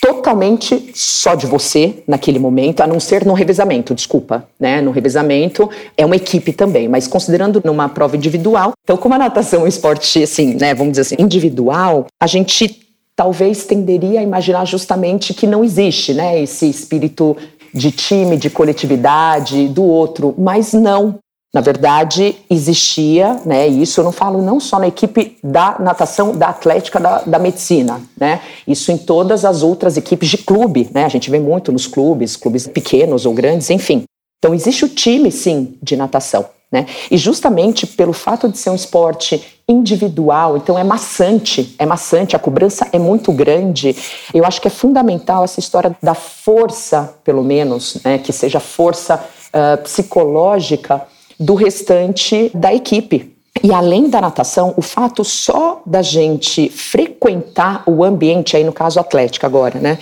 totalmente 0.00 0.92
só 0.94 1.34
de 1.34 1.46
você 1.46 2.02
naquele 2.06 2.38
momento, 2.38 2.80
a 2.80 2.86
não 2.86 3.00
ser 3.00 3.24
no 3.24 3.34
revezamento, 3.34 3.94
desculpa, 3.94 4.48
né? 4.58 4.80
No 4.80 4.90
revezamento 4.90 5.68
é 5.96 6.06
uma 6.06 6.16
equipe 6.16 6.52
também, 6.52 6.88
mas 6.88 7.08
considerando 7.08 7.60
numa 7.64 7.88
prova 7.88 8.16
individual, 8.16 8.72
então 8.84 8.96
como 8.96 9.14
a 9.14 9.18
natação 9.18 9.60
é 9.60 9.64
um 9.64 9.66
esporte 9.66 10.22
assim, 10.22 10.54
né, 10.54 10.74
vamos 10.74 10.92
dizer 10.92 11.02
assim, 11.02 11.16
individual, 11.18 12.06
a 12.20 12.26
gente 12.26 12.86
talvez 13.16 13.64
tenderia 13.64 14.20
a 14.20 14.22
imaginar 14.22 14.64
justamente 14.64 15.34
que 15.34 15.46
não 15.46 15.64
existe, 15.64 16.14
né, 16.14 16.40
esse 16.40 16.68
espírito 16.68 17.36
de 17.74 17.90
time, 17.90 18.36
de 18.36 18.48
coletividade, 18.48 19.68
do 19.68 19.82
outro, 19.82 20.34
mas 20.38 20.72
não. 20.72 21.18
Na 21.56 21.62
verdade, 21.62 22.36
existia, 22.50 23.40
né, 23.46 23.66
isso 23.66 23.98
eu 23.98 24.04
não 24.04 24.12
falo 24.12 24.42
não 24.42 24.60
só 24.60 24.78
na 24.78 24.88
equipe 24.88 25.38
da 25.42 25.76
natação, 25.80 26.36
da 26.36 26.48
atlética, 26.48 27.00
da, 27.00 27.22
da 27.22 27.38
medicina, 27.38 27.98
né, 28.14 28.42
isso 28.68 28.92
em 28.92 28.98
todas 28.98 29.42
as 29.42 29.62
outras 29.62 29.96
equipes 29.96 30.28
de 30.28 30.36
clube, 30.36 30.90
né, 30.92 31.06
a 31.06 31.08
gente 31.08 31.30
vê 31.30 31.40
muito 31.40 31.72
nos 31.72 31.86
clubes, 31.86 32.36
clubes 32.36 32.66
pequenos 32.66 33.24
ou 33.24 33.32
grandes, 33.32 33.70
enfim. 33.70 34.04
Então 34.38 34.54
existe 34.54 34.84
o 34.84 34.88
time, 34.90 35.32
sim, 35.32 35.78
de 35.82 35.96
natação, 35.96 36.44
né, 36.70 36.84
e 37.10 37.16
justamente 37.16 37.86
pelo 37.86 38.12
fato 38.12 38.50
de 38.50 38.58
ser 38.58 38.68
um 38.68 38.74
esporte 38.74 39.42
individual, 39.66 40.58
então 40.58 40.78
é 40.78 40.84
maçante, 40.84 41.74
é 41.78 41.86
maçante, 41.86 42.36
a 42.36 42.38
cobrança 42.38 42.86
é 42.92 42.98
muito 42.98 43.32
grande. 43.32 43.96
Eu 44.34 44.44
acho 44.44 44.60
que 44.60 44.68
é 44.68 44.70
fundamental 44.70 45.42
essa 45.42 45.58
história 45.58 45.96
da 46.02 46.12
força, 46.12 47.14
pelo 47.24 47.42
menos, 47.42 47.96
né, 48.04 48.18
que 48.18 48.30
seja 48.30 48.60
força 48.60 49.24
uh, 49.54 49.82
psicológica 49.82 51.15
do 51.38 51.54
restante 51.54 52.50
da 52.54 52.74
equipe. 52.74 53.36
E 53.62 53.72
além 53.72 54.08
da 54.08 54.20
natação, 54.20 54.74
o 54.76 54.82
fato 54.82 55.24
só 55.24 55.80
da 55.86 56.02
gente 56.02 56.68
frequentar 56.68 57.82
o 57.86 58.04
ambiente, 58.04 58.56
aí 58.56 58.62
no 58.62 58.72
caso 58.72 59.00
atlético 59.00 59.46
agora, 59.46 59.78
né? 59.78 59.98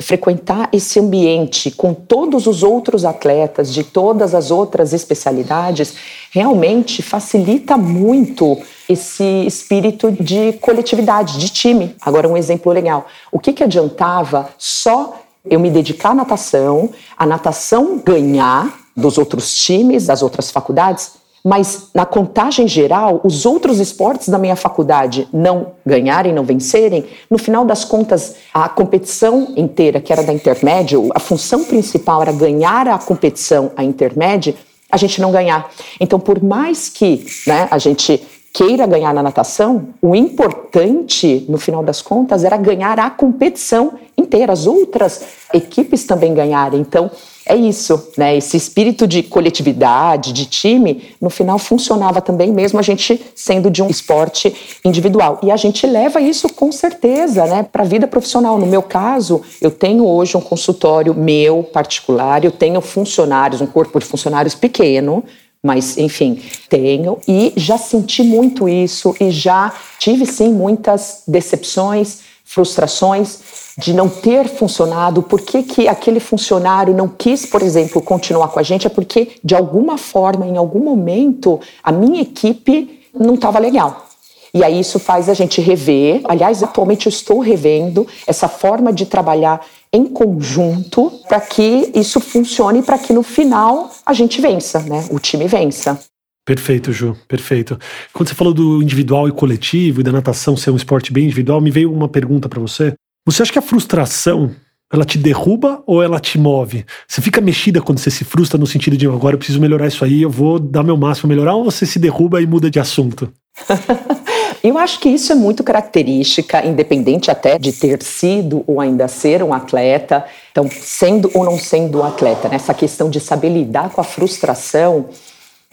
Frequentar 0.00 0.68
esse 0.72 1.00
ambiente 1.00 1.70
com 1.70 1.92
todos 1.92 2.46
os 2.46 2.62
outros 2.62 3.04
atletas 3.04 3.72
de 3.72 3.82
todas 3.82 4.34
as 4.34 4.50
outras 4.50 4.92
especialidades, 4.92 5.94
realmente 6.30 7.02
facilita 7.02 7.76
muito 7.76 8.58
esse 8.88 9.44
espírito 9.46 10.10
de 10.12 10.52
coletividade, 10.54 11.38
de 11.38 11.48
time. 11.48 11.96
Agora, 12.00 12.28
um 12.28 12.36
exemplo 12.36 12.72
legal. 12.72 13.06
O 13.30 13.38
que, 13.38 13.52
que 13.52 13.64
adiantava 13.64 14.48
só 14.56 15.20
eu 15.44 15.58
me 15.58 15.70
dedicar 15.70 16.10
à 16.10 16.14
natação, 16.14 16.90
a 17.16 17.26
natação 17.26 18.00
ganhar 18.04 18.81
dos 18.96 19.18
outros 19.18 19.54
times, 19.54 20.06
das 20.06 20.22
outras 20.22 20.50
faculdades, 20.50 21.12
mas 21.44 21.88
na 21.92 22.06
contagem 22.06 22.68
geral, 22.68 23.20
os 23.24 23.44
outros 23.44 23.80
esportes 23.80 24.28
da 24.28 24.38
minha 24.38 24.54
faculdade 24.54 25.28
não 25.32 25.72
ganharem, 25.84 26.32
não 26.32 26.44
vencerem, 26.44 27.04
no 27.28 27.36
final 27.36 27.64
das 27.64 27.84
contas, 27.84 28.36
a 28.54 28.68
competição 28.68 29.52
inteira, 29.56 30.00
que 30.00 30.12
era 30.12 30.22
da 30.22 30.32
intermédio, 30.32 31.08
a 31.14 31.18
função 31.18 31.64
principal 31.64 32.22
era 32.22 32.32
ganhar 32.32 32.86
a 32.86 32.98
competição, 32.98 33.72
a 33.76 33.82
intermédia, 33.82 34.54
a 34.90 34.96
gente 34.96 35.20
não 35.20 35.32
ganhar. 35.32 35.68
Então, 35.98 36.20
por 36.20 36.40
mais 36.42 36.88
que 36.88 37.26
né, 37.46 37.66
a 37.70 37.78
gente 37.78 38.22
queira 38.52 38.86
ganhar 38.86 39.12
na 39.14 39.22
natação, 39.22 39.88
o 40.00 40.14
importante, 40.14 41.44
no 41.48 41.58
final 41.58 41.82
das 41.82 42.02
contas, 42.02 42.44
era 42.44 42.56
ganhar 42.56 43.00
a 43.00 43.10
competição 43.10 43.94
inteira, 44.16 44.52
as 44.52 44.66
outras 44.66 45.22
equipes 45.52 46.04
também 46.04 46.34
ganharem. 46.34 46.80
Então, 46.80 47.10
é 47.44 47.56
isso, 47.56 48.10
né? 48.16 48.36
Esse 48.36 48.56
espírito 48.56 49.06
de 49.06 49.22
coletividade, 49.22 50.32
de 50.32 50.46
time, 50.46 51.10
no 51.20 51.28
final 51.28 51.58
funcionava 51.58 52.20
também, 52.20 52.52
mesmo 52.52 52.78
a 52.78 52.82
gente 52.82 53.20
sendo 53.34 53.70
de 53.70 53.82
um 53.82 53.88
esporte 53.88 54.54
individual. 54.84 55.40
E 55.42 55.50
a 55.50 55.56
gente 55.56 55.86
leva 55.86 56.20
isso 56.20 56.48
com 56.52 56.70
certeza, 56.70 57.44
né, 57.46 57.62
para 57.62 57.82
a 57.82 57.86
vida 57.86 58.06
profissional. 58.06 58.58
No 58.58 58.66
meu 58.66 58.82
caso, 58.82 59.42
eu 59.60 59.70
tenho 59.70 60.06
hoje 60.06 60.36
um 60.36 60.40
consultório 60.40 61.14
meu 61.14 61.64
particular, 61.64 62.44
eu 62.44 62.52
tenho 62.52 62.80
funcionários, 62.80 63.60
um 63.60 63.66
corpo 63.66 63.98
de 63.98 64.04
funcionários 64.04 64.54
pequeno, 64.54 65.24
mas 65.62 65.96
enfim, 65.96 66.42
tenho 66.68 67.18
e 67.26 67.52
já 67.56 67.78
senti 67.78 68.22
muito 68.22 68.68
isso 68.68 69.14
e 69.20 69.30
já 69.30 69.72
tive 69.98 70.26
sim 70.26 70.52
muitas 70.52 71.22
decepções, 71.26 72.31
frustrações 72.52 73.38
de 73.78 73.94
não 73.94 74.08
ter 74.08 74.46
funcionado, 74.46 75.22
por 75.22 75.40
que, 75.40 75.62
que 75.62 75.88
aquele 75.88 76.20
funcionário 76.20 76.94
não 76.94 77.08
quis, 77.08 77.46
por 77.46 77.62
exemplo, 77.62 78.02
continuar 78.02 78.48
com 78.48 78.60
a 78.60 78.62
gente, 78.62 78.86
é 78.86 78.90
porque, 78.90 79.36
de 79.42 79.54
alguma 79.54 79.96
forma, 79.96 80.46
em 80.46 80.58
algum 80.58 80.80
momento, 80.80 81.58
a 81.82 81.90
minha 81.90 82.20
equipe 82.20 83.00
não 83.18 83.34
estava 83.34 83.58
legal. 83.58 84.06
E 84.52 84.62
aí 84.62 84.78
isso 84.78 84.98
faz 84.98 85.30
a 85.30 85.34
gente 85.34 85.62
rever. 85.62 86.20
Aliás, 86.24 86.62
atualmente 86.62 87.06
eu 87.06 87.10
estou 87.10 87.38
revendo 87.38 88.06
essa 88.26 88.48
forma 88.48 88.92
de 88.92 89.06
trabalhar 89.06 89.64
em 89.90 90.04
conjunto 90.04 91.10
para 91.26 91.40
que 91.40 91.90
isso 91.94 92.20
funcione, 92.20 92.82
para 92.82 92.98
que 92.98 93.14
no 93.14 93.22
final 93.22 93.90
a 94.04 94.12
gente 94.12 94.42
vença, 94.42 94.80
né? 94.80 95.06
O 95.10 95.18
time 95.18 95.46
vença. 95.46 95.98
Perfeito, 96.44 96.92
Ju, 96.92 97.16
perfeito. 97.28 97.78
Quando 98.12 98.28
você 98.28 98.34
falou 98.34 98.52
do 98.52 98.82
individual 98.82 99.28
e 99.28 99.32
coletivo 99.32 100.00
e 100.00 100.04
da 100.04 100.10
natação 100.10 100.56
ser 100.56 100.70
um 100.70 100.76
esporte 100.76 101.12
bem 101.12 101.24
individual, 101.24 101.60
me 101.60 101.70
veio 101.70 101.92
uma 101.92 102.08
pergunta 102.08 102.48
para 102.48 102.60
você. 102.60 102.94
Você 103.24 103.42
acha 103.42 103.52
que 103.52 103.58
a 103.58 103.62
frustração 103.62 104.50
ela 104.92 105.04
te 105.04 105.16
derruba 105.16 105.82
ou 105.86 106.02
ela 106.02 106.18
te 106.18 106.38
move? 106.38 106.84
Você 107.06 107.22
fica 107.22 107.40
mexida 107.40 107.80
quando 107.80 107.98
você 107.98 108.10
se 108.10 108.24
frustra 108.24 108.58
no 108.58 108.66
sentido 108.66 108.96
de 108.96 109.06
agora 109.06 109.34
eu 109.34 109.38
preciso 109.38 109.60
melhorar 109.60 109.86
isso 109.86 110.04
aí, 110.04 110.22
eu 110.22 110.30
vou 110.30 110.58
dar 110.58 110.82
meu 110.82 110.96
máximo 110.96 111.28
melhorar, 111.28 111.54
ou 111.54 111.64
você 111.64 111.86
se 111.86 112.00
derruba 112.00 112.42
e 112.42 112.46
muda 112.46 112.68
de 112.68 112.80
assunto? 112.80 113.32
eu 114.64 114.76
acho 114.78 114.98
que 114.98 115.08
isso 115.08 115.30
é 115.30 115.36
muito 115.36 115.62
característica, 115.62 116.66
independente 116.66 117.30
até 117.30 117.56
de 117.56 117.72
ter 117.72 118.02
sido 118.02 118.64
ou 118.66 118.80
ainda 118.80 119.06
ser 119.06 119.44
um 119.44 119.54
atleta. 119.54 120.24
Então, 120.50 120.68
sendo 120.68 121.30
ou 121.34 121.44
não 121.44 121.56
sendo 121.56 122.00
um 122.00 122.04
atleta, 122.04 122.48
né? 122.48 122.56
essa 122.56 122.74
questão 122.74 123.08
de 123.08 123.20
saber 123.20 123.50
lidar 123.50 123.90
com 123.90 124.00
a 124.00 124.04
frustração, 124.04 125.08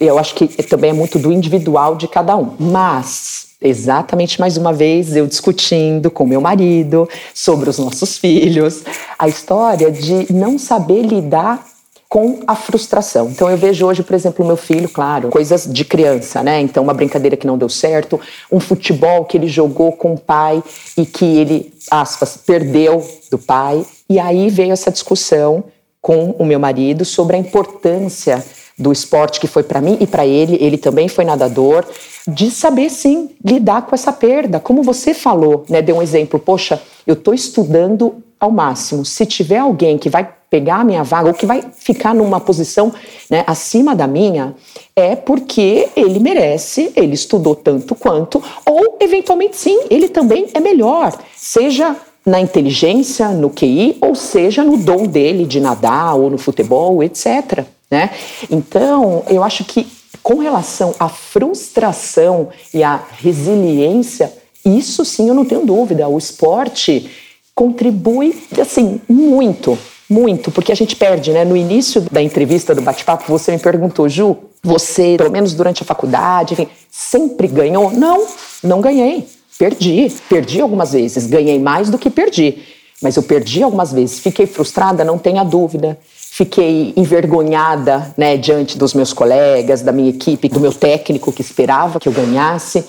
eu 0.00 0.18
acho 0.18 0.34
que 0.34 0.48
também 0.62 0.90
é 0.90 0.94
muito 0.94 1.18
do 1.18 1.30
individual 1.30 1.94
de 1.94 2.08
cada 2.08 2.34
um. 2.36 2.54
Mas 2.58 3.50
exatamente 3.60 4.40
mais 4.40 4.56
uma 4.56 4.72
vez 4.72 5.14
eu 5.14 5.26
discutindo 5.26 6.10
com 6.10 6.24
meu 6.24 6.40
marido 6.40 7.06
sobre 7.34 7.68
os 7.68 7.78
nossos 7.78 8.16
filhos, 8.16 8.82
a 9.18 9.28
história 9.28 9.90
de 9.90 10.32
não 10.32 10.58
saber 10.58 11.02
lidar 11.02 11.66
com 12.08 12.40
a 12.46 12.56
frustração. 12.56 13.28
Então 13.28 13.48
eu 13.48 13.56
vejo 13.56 13.86
hoje, 13.86 14.02
por 14.02 14.14
exemplo, 14.14 14.44
meu 14.44 14.56
filho, 14.56 14.88
claro, 14.88 15.28
coisas 15.28 15.68
de 15.70 15.84
criança, 15.84 16.42
né? 16.42 16.60
Então 16.60 16.82
uma 16.82 16.94
brincadeira 16.94 17.36
que 17.36 17.46
não 17.46 17.56
deu 17.56 17.68
certo, 17.68 18.18
um 18.50 18.58
futebol 18.58 19.24
que 19.26 19.36
ele 19.36 19.46
jogou 19.46 19.92
com 19.92 20.14
o 20.14 20.18
pai 20.18 20.60
e 20.96 21.06
que 21.06 21.24
ele, 21.24 21.72
aspas, 21.88 22.36
perdeu 22.36 23.06
do 23.30 23.38
pai. 23.38 23.84
E 24.08 24.18
aí 24.18 24.48
veio 24.48 24.72
essa 24.72 24.90
discussão 24.90 25.62
com 26.00 26.30
o 26.30 26.44
meu 26.44 26.58
marido 26.58 27.04
sobre 27.04 27.36
a 27.36 27.38
importância 27.38 28.42
do 28.80 28.90
esporte 28.90 29.38
que 29.38 29.46
foi 29.46 29.62
para 29.62 29.80
mim 29.80 29.98
e 30.00 30.06
para 30.06 30.26
ele, 30.26 30.56
ele 30.60 30.78
também 30.78 31.06
foi 31.06 31.24
nadador, 31.24 31.84
de 32.26 32.50
saber 32.50 32.90
sim 32.90 33.30
lidar 33.44 33.82
com 33.82 33.94
essa 33.94 34.12
perda. 34.12 34.58
Como 34.58 34.82
você 34.82 35.12
falou, 35.12 35.64
né, 35.68 35.82
deu 35.82 35.96
um 35.96 36.02
exemplo, 36.02 36.40
poxa, 36.40 36.80
eu 37.06 37.14
estou 37.14 37.34
estudando 37.34 38.22
ao 38.38 38.50
máximo. 38.50 39.04
Se 39.04 39.26
tiver 39.26 39.58
alguém 39.58 39.98
que 39.98 40.08
vai 40.08 40.28
pegar 40.48 40.76
a 40.76 40.84
minha 40.84 41.04
vaga 41.04 41.28
ou 41.28 41.34
que 41.34 41.46
vai 41.46 41.62
ficar 41.72 42.14
numa 42.14 42.40
posição 42.40 42.92
né, 43.30 43.44
acima 43.46 43.94
da 43.94 44.06
minha, 44.06 44.54
é 44.96 45.14
porque 45.14 45.88
ele 45.94 46.18
merece, 46.18 46.90
ele 46.96 47.14
estudou 47.14 47.54
tanto 47.54 47.94
quanto, 47.94 48.42
ou 48.66 48.96
eventualmente 48.98 49.56
sim, 49.56 49.78
ele 49.90 50.08
também 50.08 50.48
é 50.52 50.58
melhor, 50.58 51.16
seja 51.36 51.94
na 52.26 52.40
inteligência, 52.40 53.28
no 53.28 53.50
QI, 53.50 53.96
ou 54.00 54.14
seja 54.14 54.64
no 54.64 54.76
dom 54.76 55.06
dele 55.06 55.46
de 55.46 55.60
nadar 55.60 56.16
ou 56.16 56.28
no 56.28 56.38
futebol, 56.38 57.02
etc. 57.02 57.64
Né? 57.90 58.10
Então, 58.50 59.24
eu 59.28 59.42
acho 59.42 59.64
que 59.64 59.86
com 60.22 60.38
relação 60.38 60.94
à 60.98 61.08
frustração 61.08 62.50
e 62.72 62.82
à 62.82 63.02
resiliência, 63.18 64.32
isso 64.64 65.04
sim 65.04 65.28
eu 65.28 65.34
não 65.34 65.44
tenho 65.44 65.64
dúvida. 65.64 66.08
O 66.08 66.18
esporte 66.18 67.10
contribui 67.54 68.42
assim 68.60 69.00
muito 69.08 69.78
muito, 70.10 70.50
porque 70.50 70.72
a 70.72 70.74
gente 70.74 70.96
perde, 70.96 71.30
né? 71.30 71.44
No 71.44 71.56
início 71.56 72.00
da 72.10 72.20
entrevista 72.20 72.74
do 72.74 72.82
bate-papo, 72.82 73.24
você 73.28 73.52
me 73.52 73.58
perguntou, 73.60 74.08
Ju, 74.08 74.36
você, 74.60 75.14
pelo 75.16 75.30
menos 75.30 75.54
durante 75.54 75.84
a 75.84 75.86
faculdade, 75.86 76.54
enfim, 76.54 76.66
sempre 76.90 77.46
ganhou? 77.46 77.92
Não, 77.92 78.26
não 78.60 78.80
ganhei. 78.80 79.28
Perdi. 79.56 80.12
Perdi 80.28 80.60
algumas 80.60 80.92
vezes. 80.92 81.26
Ganhei 81.26 81.60
mais 81.60 81.88
do 81.90 81.96
que 81.96 82.10
perdi. 82.10 82.58
Mas 83.00 83.16
eu 83.16 83.22
perdi 83.22 83.62
algumas 83.62 83.92
vezes. 83.92 84.18
Fiquei 84.18 84.46
frustrada, 84.46 85.04
não 85.04 85.16
tenha 85.16 85.44
dúvida. 85.44 85.96
Fiquei 86.40 86.94
envergonhada, 86.96 88.14
né, 88.16 88.34
diante 88.38 88.78
dos 88.78 88.94
meus 88.94 89.12
colegas, 89.12 89.82
da 89.82 89.92
minha 89.92 90.08
equipe, 90.08 90.48
do 90.48 90.58
meu 90.58 90.72
técnico 90.72 91.30
que 91.30 91.42
esperava 91.42 92.00
que 92.00 92.08
eu 92.08 92.12
ganhasse. 92.14 92.82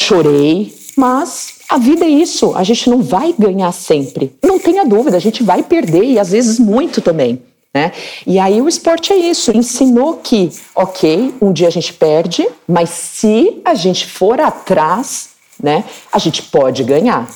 Chorei, 0.00 0.74
mas 0.96 1.58
a 1.68 1.76
vida 1.76 2.06
é 2.06 2.08
isso, 2.08 2.56
a 2.56 2.64
gente 2.64 2.88
não 2.88 3.02
vai 3.02 3.34
ganhar 3.38 3.72
sempre. 3.72 4.32
Não 4.42 4.58
tenha 4.58 4.86
dúvida, 4.86 5.18
a 5.18 5.20
gente 5.20 5.42
vai 5.42 5.62
perder 5.62 6.02
e 6.02 6.18
às 6.18 6.30
vezes 6.30 6.58
muito 6.58 7.02
também. 7.02 7.42
Né? 7.74 7.92
E 8.26 8.38
aí 8.38 8.62
o 8.62 8.68
esporte 8.70 9.12
é 9.12 9.16
isso, 9.16 9.54
ensinou 9.54 10.16
que, 10.16 10.50
ok, 10.74 11.34
um 11.42 11.52
dia 11.52 11.68
a 11.68 11.70
gente 11.70 11.92
perde, 11.92 12.48
mas 12.66 12.88
se 12.88 13.60
a 13.66 13.74
gente 13.74 14.06
for 14.06 14.40
atrás, 14.40 15.28
né, 15.62 15.84
a 16.10 16.18
gente 16.18 16.42
pode 16.44 16.82
ganhar. 16.84 17.28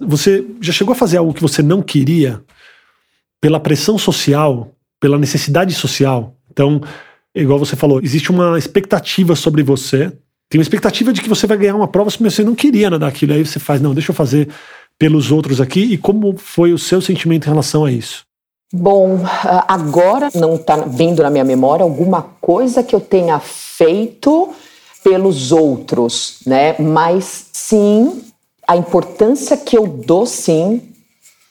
Você 0.00 0.46
já 0.62 0.72
chegou 0.72 0.92
a 0.92 0.96
fazer 0.96 1.18
algo 1.18 1.34
que 1.34 1.42
você 1.42 1.62
não 1.62 1.82
queria 1.82 2.42
pela 3.38 3.60
pressão 3.60 3.98
social, 3.98 4.70
pela 5.00 5.18
necessidade 5.18 5.74
social? 5.74 6.36
Então, 6.50 6.80
igual 7.34 7.58
você 7.58 7.76
falou, 7.76 8.00
existe 8.02 8.30
uma 8.30 8.58
expectativa 8.58 9.34
sobre 9.34 9.62
você 9.62 10.12
tem 10.48 10.58
uma 10.58 10.62
expectativa 10.62 11.12
de 11.12 11.20
que 11.20 11.28
você 11.28 11.46
vai 11.46 11.56
ganhar 11.56 11.74
uma 11.74 11.88
prova 11.88 12.10
se 12.10 12.22
você 12.22 12.44
não 12.44 12.54
queria 12.54 12.90
nada 12.90 13.06
daquilo. 13.06 13.32
Aí 13.32 13.44
você 13.44 13.58
faz, 13.58 13.80
não, 13.80 13.92
deixa 13.94 14.12
eu 14.12 14.14
fazer 14.14 14.48
pelos 14.96 15.32
outros 15.32 15.60
aqui. 15.60 15.80
E 15.80 15.98
como 15.98 16.36
foi 16.36 16.72
o 16.72 16.78
seu 16.78 17.00
sentimento 17.00 17.46
em 17.46 17.50
relação 17.50 17.84
a 17.84 17.90
isso? 17.90 18.24
Bom, 18.72 19.20
agora 19.68 20.30
não 20.34 20.54
está 20.56 20.76
vindo 20.76 21.22
na 21.22 21.30
minha 21.30 21.44
memória 21.44 21.82
alguma 21.82 22.22
coisa 22.22 22.82
que 22.82 22.94
eu 22.94 23.00
tenha 23.00 23.38
feito 23.40 24.52
pelos 25.02 25.52
outros, 25.52 26.38
né? 26.46 26.76
Mas 26.78 27.46
sim, 27.52 28.22
a 28.66 28.76
importância 28.76 29.56
que 29.56 29.76
eu 29.76 29.86
dou 29.86 30.24
sim 30.26 30.82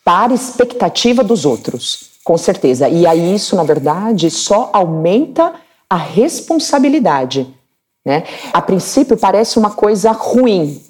para 0.04 0.34
a 0.34 0.36
expectativa 0.36 1.24
dos 1.24 1.46
outros, 1.46 2.12
com 2.24 2.38
certeza. 2.38 2.88
E 2.88 3.06
aí 3.06 3.36
isso, 3.36 3.56
na 3.56 3.64
verdade, 3.64 4.30
só 4.32 4.70
aumenta 4.74 5.54
a 5.90 5.98
responsabilidade 5.98 7.54
né? 8.06 8.24
A 8.52 8.62
princípio 8.62 9.16
parece 9.16 9.58
uma 9.58 9.72
coisa 9.72 10.12
ruim, 10.12 10.82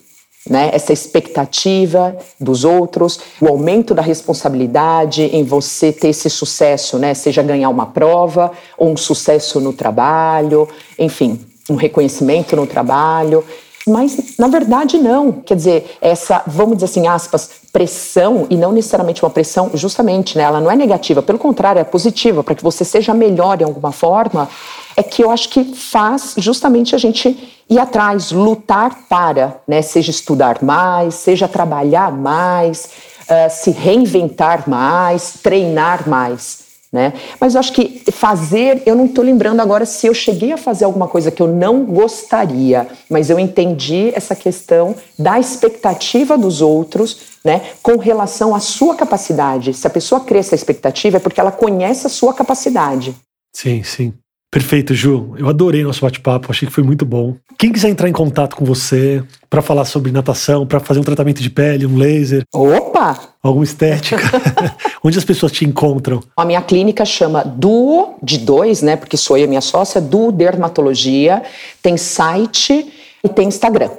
né? 0.49 0.71
essa 0.73 0.91
expectativa 0.91 2.17
dos 2.39 2.65
outros, 2.65 3.19
o 3.39 3.47
aumento 3.47 3.93
da 3.93 4.01
responsabilidade 4.01 5.23
em 5.23 5.43
você 5.43 5.91
ter 5.91 6.09
esse 6.09 6.29
sucesso, 6.29 6.97
né? 6.97 7.13
seja 7.13 7.43
ganhar 7.43 7.69
uma 7.69 7.85
prova 7.85 8.51
ou 8.77 8.89
um 8.89 8.97
sucesso 8.97 9.59
no 9.59 9.71
trabalho, 9.71 10.67
enfim, 10.97 11.39
um 11.69 11.75
reconhecimento 11.75 12.55
no 12.55 12.65
trabalho. 12.65 13.45
Mas, 13.87 14.37
na 14.39 14.47
verdade, 14.47 14.97
não. 14.97 15.31
Quer 15.31 15.55
dizer, 15.55 15.97
essa, 16.01 16.41
vamos 16.47 16.77
dizer 16.77 16.85
assim, 16.85 17.07
aspas, 17.07 17.49
pressão, 17.71 18.47
e 18.49 18.55
não 18.55 18.71
necessariamente 18.71 19.23
uma 19.23 19.29
pressão, 19.29 19.71
justamente, 19.73 20.37
né, 20.37 20.43
ela 20.43 20.61
não 20.61 20.69
é 20.69 20.75
negativa, 20.75 21.21
pelo 21.23 21.39
contrário, 21.39 21.79
é 21.79 21.83
positiva, 21.83 22.43
para 22.43 22.53
que 22.55 22.63
você 22.63 22.85
seja 22.85 23.13
melhor 23.13 23.59
em 23.59 23.65
alguma 23.65 23.91
forma, 23.91 24.47
é 24.95 25.01
que 25.01 25.23
eu 25.23 25.31
acho 25.31 25.49
que 25.49 25.63
faz 25.73 26.35
justamente 26.37 26.93
a 26.93 26.99
gente 26.99 27.35
ir 27.67 27.79
atrás, 27.79 28.31
lutar 28.31 29.07
para, 29.09 29.57
né, 29.67 29.81
seja 29.81 30.11
estudar 30.11 30.61
mais, 30.61 31.15
seja 31.15 31.47
trabalhar 31.47 32.11
mais, 32.11 32.89
uh, 33.23 33.49
se 33.49 33.71
reinventar 33.71 34.69
mais, 34.69 35.33
treinar 35.41 36.07
mais. 36.07 36.62
Né? 36.93 37.12
Mas 37.39 37.56
eu 37.56 37.60
acho 37.60 37.73
que 37.73 38.03
fazer, 38.12 38.84
eu 38.86 38.95
não 38.95 39.06
estou 39.06 39.23
lembrando 39.23 39.60
agora 39.60 39.84
se 39.84 40.06
eu 40.06 40.13
cheguei 40.13 40.51
a 40.51 40.58
fazer 40.58 40.86
alguma 40.86 41.08
coisa 41.08 41.32
que 41.32 41.41
eu 41.41 41.47
não 41.47 41.86
gostaria, 41.86 42.88
mas 43.10 43.32
eu 43.32 43.39
entendi 43.39 44.12
essa 44.13 44.36
questão 44.36 44.95
da 45.17 45.39
expectativa 45.39 46.38
dos 46.38 46.62
outros, 46.62 47.39
né, 47.43 47.63
com 47.82 47.97
relação 47.97 48.53
à 48.53 48.60
sua 48.60 48.95
capacidade. 48.95 49.73
Se 49.73 49.88
a 49.88 49.89
pessoa 49.89 50.21
cria 50.21 50.39
essa 50.39 50.53
expectativa 50.53 51.17
é 51.17 51.19
porque 51.19 51.39
ela 51.39 51.51
conhece 51.51 52.06
a 52.06 52.10
sua 52.12 52.32
capacidade. 52.32 53.15
Sim, 53.51 53.82
sim. 53.82 54.13
Perfeito, 54.53 54.93
Ju. 54.93 55.33
Eu 55.35 55.49
adorei 55.49 55.83
nosso 55.83 56.01
bate-papo, 56.01 56.51
achei 56.51 56.67
que 56.67 56.73
foi 56.73 56.83
muito 56.83 57.03
bom. 57.03 57.33
Quem 57.57 57.73
quiser 57.73 57.89
entrar 57.89 58.07
em 58.07 58.13
contato 58.13 58.55
com 58.55 58.63
você 58.63 59.23
para 59.49 59.63
falar 59.63 59.83
sobre 59.83 60.11
natação, 60.11 60.63
para 60.67 60.79
fazer 60.79 60.99
um 60.99 61.03
tratamento 61.03 61.41
de 61.41 61.49
pele, 61.49 61.87
um 61.87 61.97
laser. 61.97 62.43
Opa! 62.53 63.17
Alguma 63.41 63.63
estética. 63.63 64.21
onde 65.03 65.17
as 65.17 65.25
pessoas 65.25 65.51
te 65.51 65.65
encontram? 65.65 66.21
A 66.37 66.45
minha 66.45 66.61
clínica 66.61 67.03
chama 67.03 67.43
Duo, 67.43 68.13
de 68.21 68.37
dois, 68.37 68.83
né? 68.83 68.95
Porque 68.95 69.17
sou 69.17 69.39
eu 69.39 69.45
e 69.45 69.47
minha 69.47 69.59
sócia, 69.59 69.99
Duo 69.99 70.31
Dermatologia. 70.31 71.41
Tem 71.81 71.97
site 71.97 72.93
e 73.23 73.29
tem 73.29 73.47
Instagram. 73.47 73.89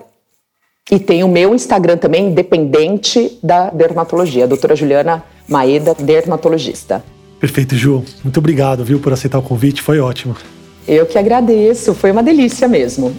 E 0.88 1.00
tem 1.00 1.24
o 1.24 1.28
meu 1.28 1.52
Instagram 1.52 1.96
também, 1.96 2.28
independente 2.28 3.40
da 3.42 3.70
dermatologia, 3.70 4.46
doutora 4.46 4.76
Juliana 4.76 5.24
Maeda, 5.48 5.94
dermatologista. 5.94 7.02
Perfeito, 7.44 7.76
Ju. 7.76 8.02
Muito 8.22 8.38
obrigado, 8.38 8.82
viu, 8.82 8.98
por 8.98 9.12
aceitar 9.12 9.38
o 9.38 9.42
convite. 9.42 9.82
Foi 9.82 10.00
ótimo. 10.00 10.34
Eu 10.88 11.04
que 11.04 11.18
agradeço. 11.18 11.92
Foi 11.92 12.10
uma 12.10 12.22
delícia 12.22 12.66
mesmo. 12.66 13.14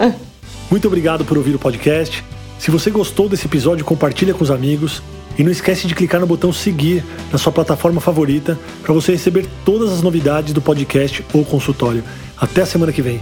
Muito 0.70 0.88
obrigado 0.88 1.22
por 1.22 1.36
ouvir 1.36 1.54
o 1.54 1.58
podcast. 1.58 2.24
Se 2.58 2.70
você 2.70 2.90
gostou 2.90 3.28
desse 3.28 3.44
episódio, 3.44 3.84
compartilha 3.84 4.32
com 4.32 4.42
os 4.42 4.50
amigos. 4.50 5.02
E 5.38 5.44
não 5.44 5.52
esquece 5.52 5.86
de 5.86 5.94
clicar 5.94 6.18
no 6.18 6.26
botão 6.26 6.50
seguir 6.50 7.04
na 7.30 7.36
sua 7.36 7.52
plataforma 7.52 8.00
favorita 8.00 8.58
para 8.82 8.94
você 8.94 9.12
receber 9.12 9.44
todas 9.66 9.92
as 9.92 10.00
novidades 10.00 10.54
do 10.54 10.62
podcast 10.62 11.22
ou 11.34 11.44
consultório. 11.44 12.02
Até 12.38 12.62
a 12.62 12.66
semana 12.66 12.90
que 12.90 13.02
vem. 13.02 13.20